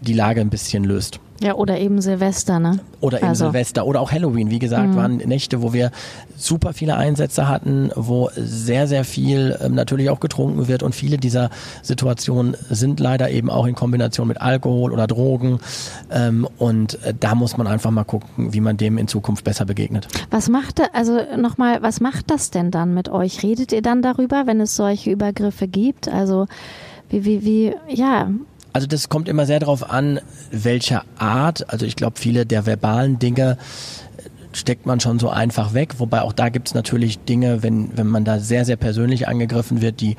[0.00, 1.20] die Lage ein bisschen löst.
[1.42, 2.80] Ja, oder eben Silvester, ne?
[3.00, 4.50] Oder eben Also- Silvester oder auch Halloween.
[4.50, 5.90] Wie gesagt, waren Nächte, wo wir
[6.36, 10.82] super viele Einsätze hatten, wo sehr, sehr viel ähm, natürlich auch getrunken wird.
[10.82, 11.48] Und viele dieser
[11.82, 15.60] Situationen sind leider eben auch in Kombination mit Alkohol oder Drogen.
[16.10, 19.64] Ähm, und äh, da muss man einfach mal gucken, wie man dem in Zukunft besser
[19.64, 20.08] begegnet.
[20.30, 23.42] Was macht, also nochmal, was macht das denn dann mit euch?
[23.42, 26.08] Redet ihr dann darüber, wenn es solche Übergriffe gibt?
[26.08, 26.46] Also,
[27.08, 28.30] wie, wie, wie, ja,
[28.72, 31.70] Also das kommt immer sehr darauf an, welcher Art.
[31.70, 33.58] Also ich glaube, viele der verbalen Dinge
[34.16, 35.94] äh, steckt man schon so einfach weg.
[35.98, 39.80] Wobei auch da gibt es natürlich Dinge, wenn, wenn man da sehr, sehr persönlich angegriffen
[39.80, 40.16] wird, die,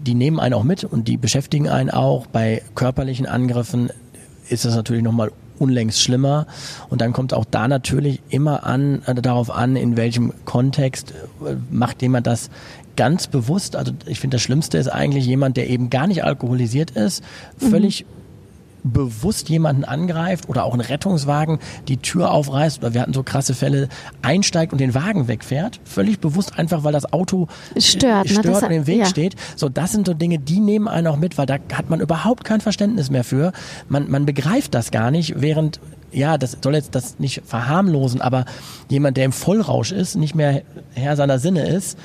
[0.00, 2.26] die nehmen einen auch mit und die beschäftigen einen auch.
[2.26, 3.90] Bei körperlichen Angriffen
[4.48, 6.46] ist das natürlich nochmal unlängst schlimmer.
[6.90, 11.12] Und dann kommt auch da natürlich immer an, äh, darauf an, in welchem Kontext
[11.44, 12.50] äh, macht jemand das
[12.96, 13.76] ganz bewusst.
[13.76, 17.22] Also ich finde, das Schlimmste ist eigentlich jemand, der eben gar nicht alkoholisiert ist,
[17.58, 18.06] völlig
[18.92, 23.54] bewusst jemanden angreift oder auch ein Rettungswagen die Tür aufreißt oder wir hatten so krasse
[23.54, 23.88] Fälle,
[24.22, 28.30] einsteigt und den Wagen wegfährt, völlig bewusst einfach, weil das Auto Stört, ne?
[28.30, 29.06] stört Das- und im Weg ja.
[29.06, 29.34] steht.
[29.56, 32.44] So, das sind so Dinge, die nehmen einen auch mit, weil da hat man überhaupt
[32.44, 33.52] kein Verständnis mehr für.
[33.88, 35.80] Man, man begreift das gar nicht, während
[36.12, 38.46] ja, das soll jetzt das nicht verharmlosen, aber
[38.88, 40.62] jemand, der im Vollrausch ist, nicht mehr
[40.94, 41.98] Herr seiner Sinne ist,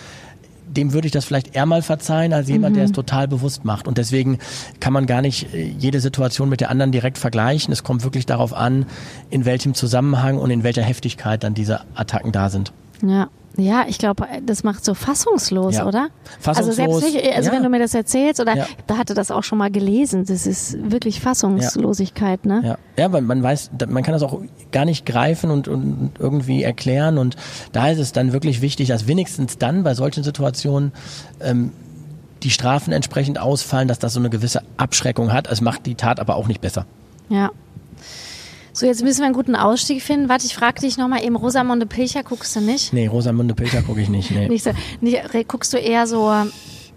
[0.78, 3.88] dem würde ich das vielleicht eher mal verzeihen, als jemand, der es total bewusst macht.
[3.88, 4.40] Und deswegen
[4.80, 7.72] kann man gar nicht äh, jede Situation mit der anderen direkt vergleichen.
[7.72, 8.86] Es kommt wirklich darauf an,
[9.30, 12.72] in welchem Zusammenhang und in welcher Heftigkeit dann diese Attacken da sind.
[13.04, 13.30] Ja.
[13.58, 15.86] Ja, ich glaube, das macht so fassungslos, Ja.
[15.86, 16.08] oder?
[16.46, 17.56] Also Fassungslos, selbst nicht, also ja.
[17.56, 18.66] wenn du mir das erzählst, oder Ja.
[18.88, 22.62] da hatte das auch schon mal gelesen, das ist wirklich Fassungslosigkeit, ne?
[22.64, 24.40] Ja, ja, weil man weiß, man kann das auch
[24.72, 27.18] gar nicht greifen und, und irgendwie erklären.
[27.18, 27.36] Und
[27.74, 30.94] da ist es dann wirklich wichtig, dass wenigstens dann bei solchen Situationen
[31.42, 31.74] ähm,
[32.44, 35.52] die Strafen entsprechend ausfallen, dass das so eine gewisse Abschreckung hat.
[35.52, 36.86] Es macht die Tat aber auch nicht besser.
[37.28, 37.52] Ja.
[38.82, 40.28] So, jetzt müssen wir einen guten Ausstieg finden.
[40.28, 42.92] Warte, ich frage dich nochmal eben, Rosamunde Pilcher guckst du nicht?
[42.94, 44.32] Nee, Rosamunde Pilcher gucke ich nicht.
[44.32, 44.48] Nee.
[44.48, 44.72] nicht so,
[45.02, 46.34] nicht, guckst du eher so,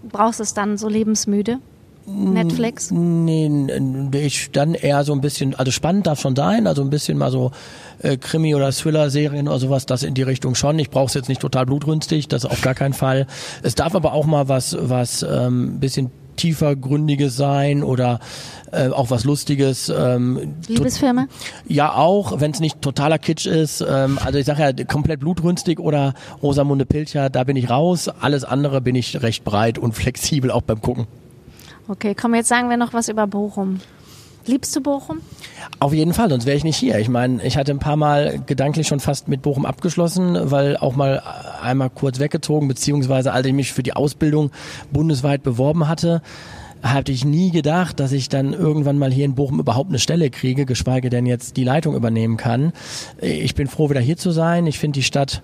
[0.09, 1.59] brauchst es dann so lebensmüde?
[2.07, 2.89] Netflix?
[2.89, 3.67] Nee,
[4.13, 7.29] ich dann eher so ein bisschen, also spannend darf schon sein, also ein bisschen mal
[7.29, 7.51] so
[7.99, 10.79] äh, Krimi- oder Thriller-Serien oder sowas, das in die Richtung schon.
[10.79, 13.27] Ich brauche es jetzt nicht total blutrünstig, das auf gar keinen Fall.
[13.61, 18.19] Es darf aber auch mal was, was ähm, bisschen tiefergründiges sein oder
[18.71, 19.89] äh, auch was Lustiges.
[19.89, 21.27] Ähm, Liebesfilme?
[21.67, 23.81] Ja, auch, wenn es nicht totaler Kitsch ist.
[23.87, 28.07] Ähm, also ich sage ja, komplett blutrünstig oder Rosamunde Pilcher, da bin ich raus.
[28.07, 31.07] Alles andere bin ich recht breit und flexibel auch beim Gucken.
[31.87, 33.79] Okay, komm, jetzt sagen wir noch was über Bochum.
[34.47, 35.21] Liebst du Bochum?
[35.79, 36.99] Auf jeden Fall, sonst wäre ich nicht hier.
[36.99, 40.95] Ich meine, ich hatte ein paar Mal gedanklich schon fast mit Bochum abgeschlossen, weil auch
[40.95, 41.23] mal
[41.61, 44.51] einmal kurz weggezogen, beziehungsweise als ich mich für die Ausbildung
[44.91, 46.21] bundesweit beworben hatte,
[46.93, 50.29] hatte ich nie gedacht, dass ich dann irgendwann mal hier in Bochum überhaupt eine Stelle
[50.29, 52.73] kriege, geschweige denn jetzt die Leitung übernehmen kann.
[53.19, 54.67] Ich bin froh, wieder hier zu sein.
[54.67, 55.41] Ich finde die Stadt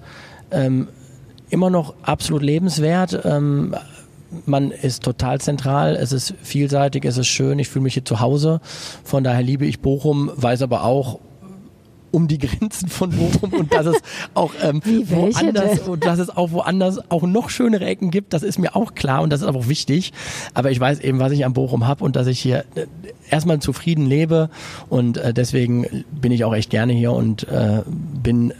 [0.51, 0.87] ähm,
[1.49, 3.25] immer noch absolut lebenswert.
[3.25, 3.75] Ähm,
[4.45, 8.19] man ist total zentral, es ist vielseitig, es ist schön, ich fühle mich hier zu
[8.19, 8.61] Hause.
[9.03, 11.19] Von daher liebe ich Bochum, weiß aber auch,
[12.11, 13.97] um die Grenzen von Bochum und dass es
[14.33, 18.59] auch ähm, woanders und dass es auch woanders auch noch schönere Ecken gibt, das ist
[18.59, 20.13] mir auch klar und das ist aber auch wichtig.
[20.53, 22.85] Aber ich weiß eben, was ich an Bochum habe und dass ich hier äh,
[23.29, 24.49] erstmal zufrieden lebe
[24.89, 28.53] und äh, deswegen bin ich auch echt gerne hier und äh, bin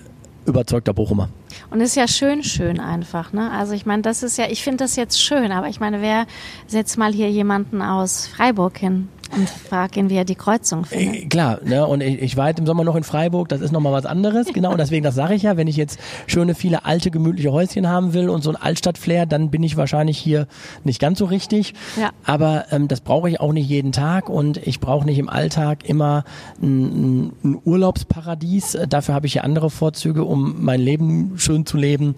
[0.45, 1.29] überzeugter Bochumer.
[1.69, 3.33] Und es ist ja schön, schön einfach.
[3.33, 3.51] Ne?
[3.51, 6.25] Also ich meine, das ist ja, ich finde das jetzt schön, aber ich meine, wer
[6.67, 9.09] setzt mal hier jemanden aus Freiburg hin?
[9.31, 11.23] Und frag ihn, wie er die Kreuzung findet.
[11.23, 11.85] Äh, klar, ne?
[11.85, 14.47] und ich, ich war halt im Sommer noch in Freiburg, das ist nochmal was anderes,
[14.53, 17.87] genau, und deswegen, das sage ich ja, wenn ich jetzt schöne, viele alte, gemütliche Häuschen
[17.87, 20.47] haben will und so ein Altstadt-Flair, dann bin ich wahrscheinlich hier
[20.83, 22.09] nicht ganz so richtig, ja.
[22.25, 25.87] aber ähm, das brauche ich auch nicht jeden Tag und ich brauche nicht im Alltag
[25.87, 26.23] immer
[26.61, 32.15] ein, ein Urlaubsparadies, dafür habe ich hier andere Vorzüge, um mein Leben schön zu leben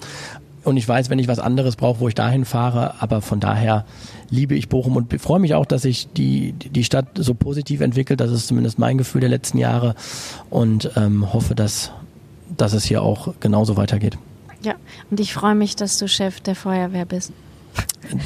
[0.63, 2.95] und ich weiß, wenn ich was anderes brauche, wo ich dahin fahre.
[3.01, 3.85] Aber von daher
[4.29, 8.19] liebe ich Bochum und freue mich auch, dass sich die, die Stadt so positiv entwickelt.
[8.19, 9.95] Das ist zumindest mein Gefühl der letzten Jahre
[10.49, 11.91] und ähm, hoffe, dass,
[12.55, 14.17] dass es hier auch genauso weitergeht.
[14.63, 14.75] Ja,
[15.11, 17.33] und ich freue mich, dass du Chef der Feuerwehr bist.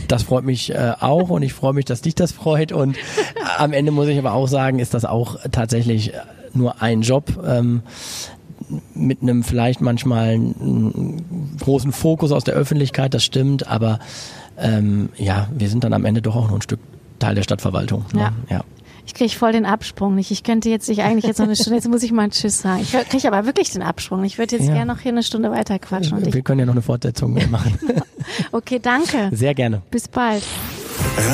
[0.07, 2.71] Das freut mich äh, auch und ich freue mich, dass dich das freut.
[2.71, 2.97] Und
[3.57, 6.13] am Ende muss ich aber auch sagen, ist das auch tatsächlich
[6.53, 7.43] nur ein Job.
[7.45, 7.81] Ähm,
[8.93, 13.99] mit einem vielleicht manchmal einen großen Fokus aus der Öffentlichkeit, das stimmt, aber
[14.57, 16.79] ähm, ja, wir sind dann am Ende doch auch noch ein Stück
[17.19, 18.05] Teil der Stadtverwaltung.
[18.13, 18.21] Ne?
[18.21, 18.33] Ja.
[18.49, 18.63] ja.
[19.05, 20.31] Ich kriege voll den Absprung nicht.
[20.31, 22.59] Ich könnte jetzt nicht eigentlich jetzt noch eine Stunde, jetzt muss ich mal einen Tschüss
[22.59, 22.81] sagen.
[22.81, 24.23] Ich kriege aber wirklich den Absprung.
[24.25, 24.73] Ich würde jetzt ja.
[24.73, 26.33] gerne noch hier eine Stunde weiter quatschen.
[26.33, 27.79] wir können ja noch eine Fortsetzung machen.
[28.51, 29.29] okay, danke.
[29.31, 29.81] Sehr gerne.
[29.91, 30.43] Bis bald.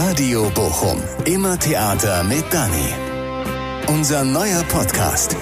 [0.08, 1.02] Radio Bochum.
[1.26, 2.94] Immer Theater mit Dani.
[3.88, 5.36] Unser neuer Podcast.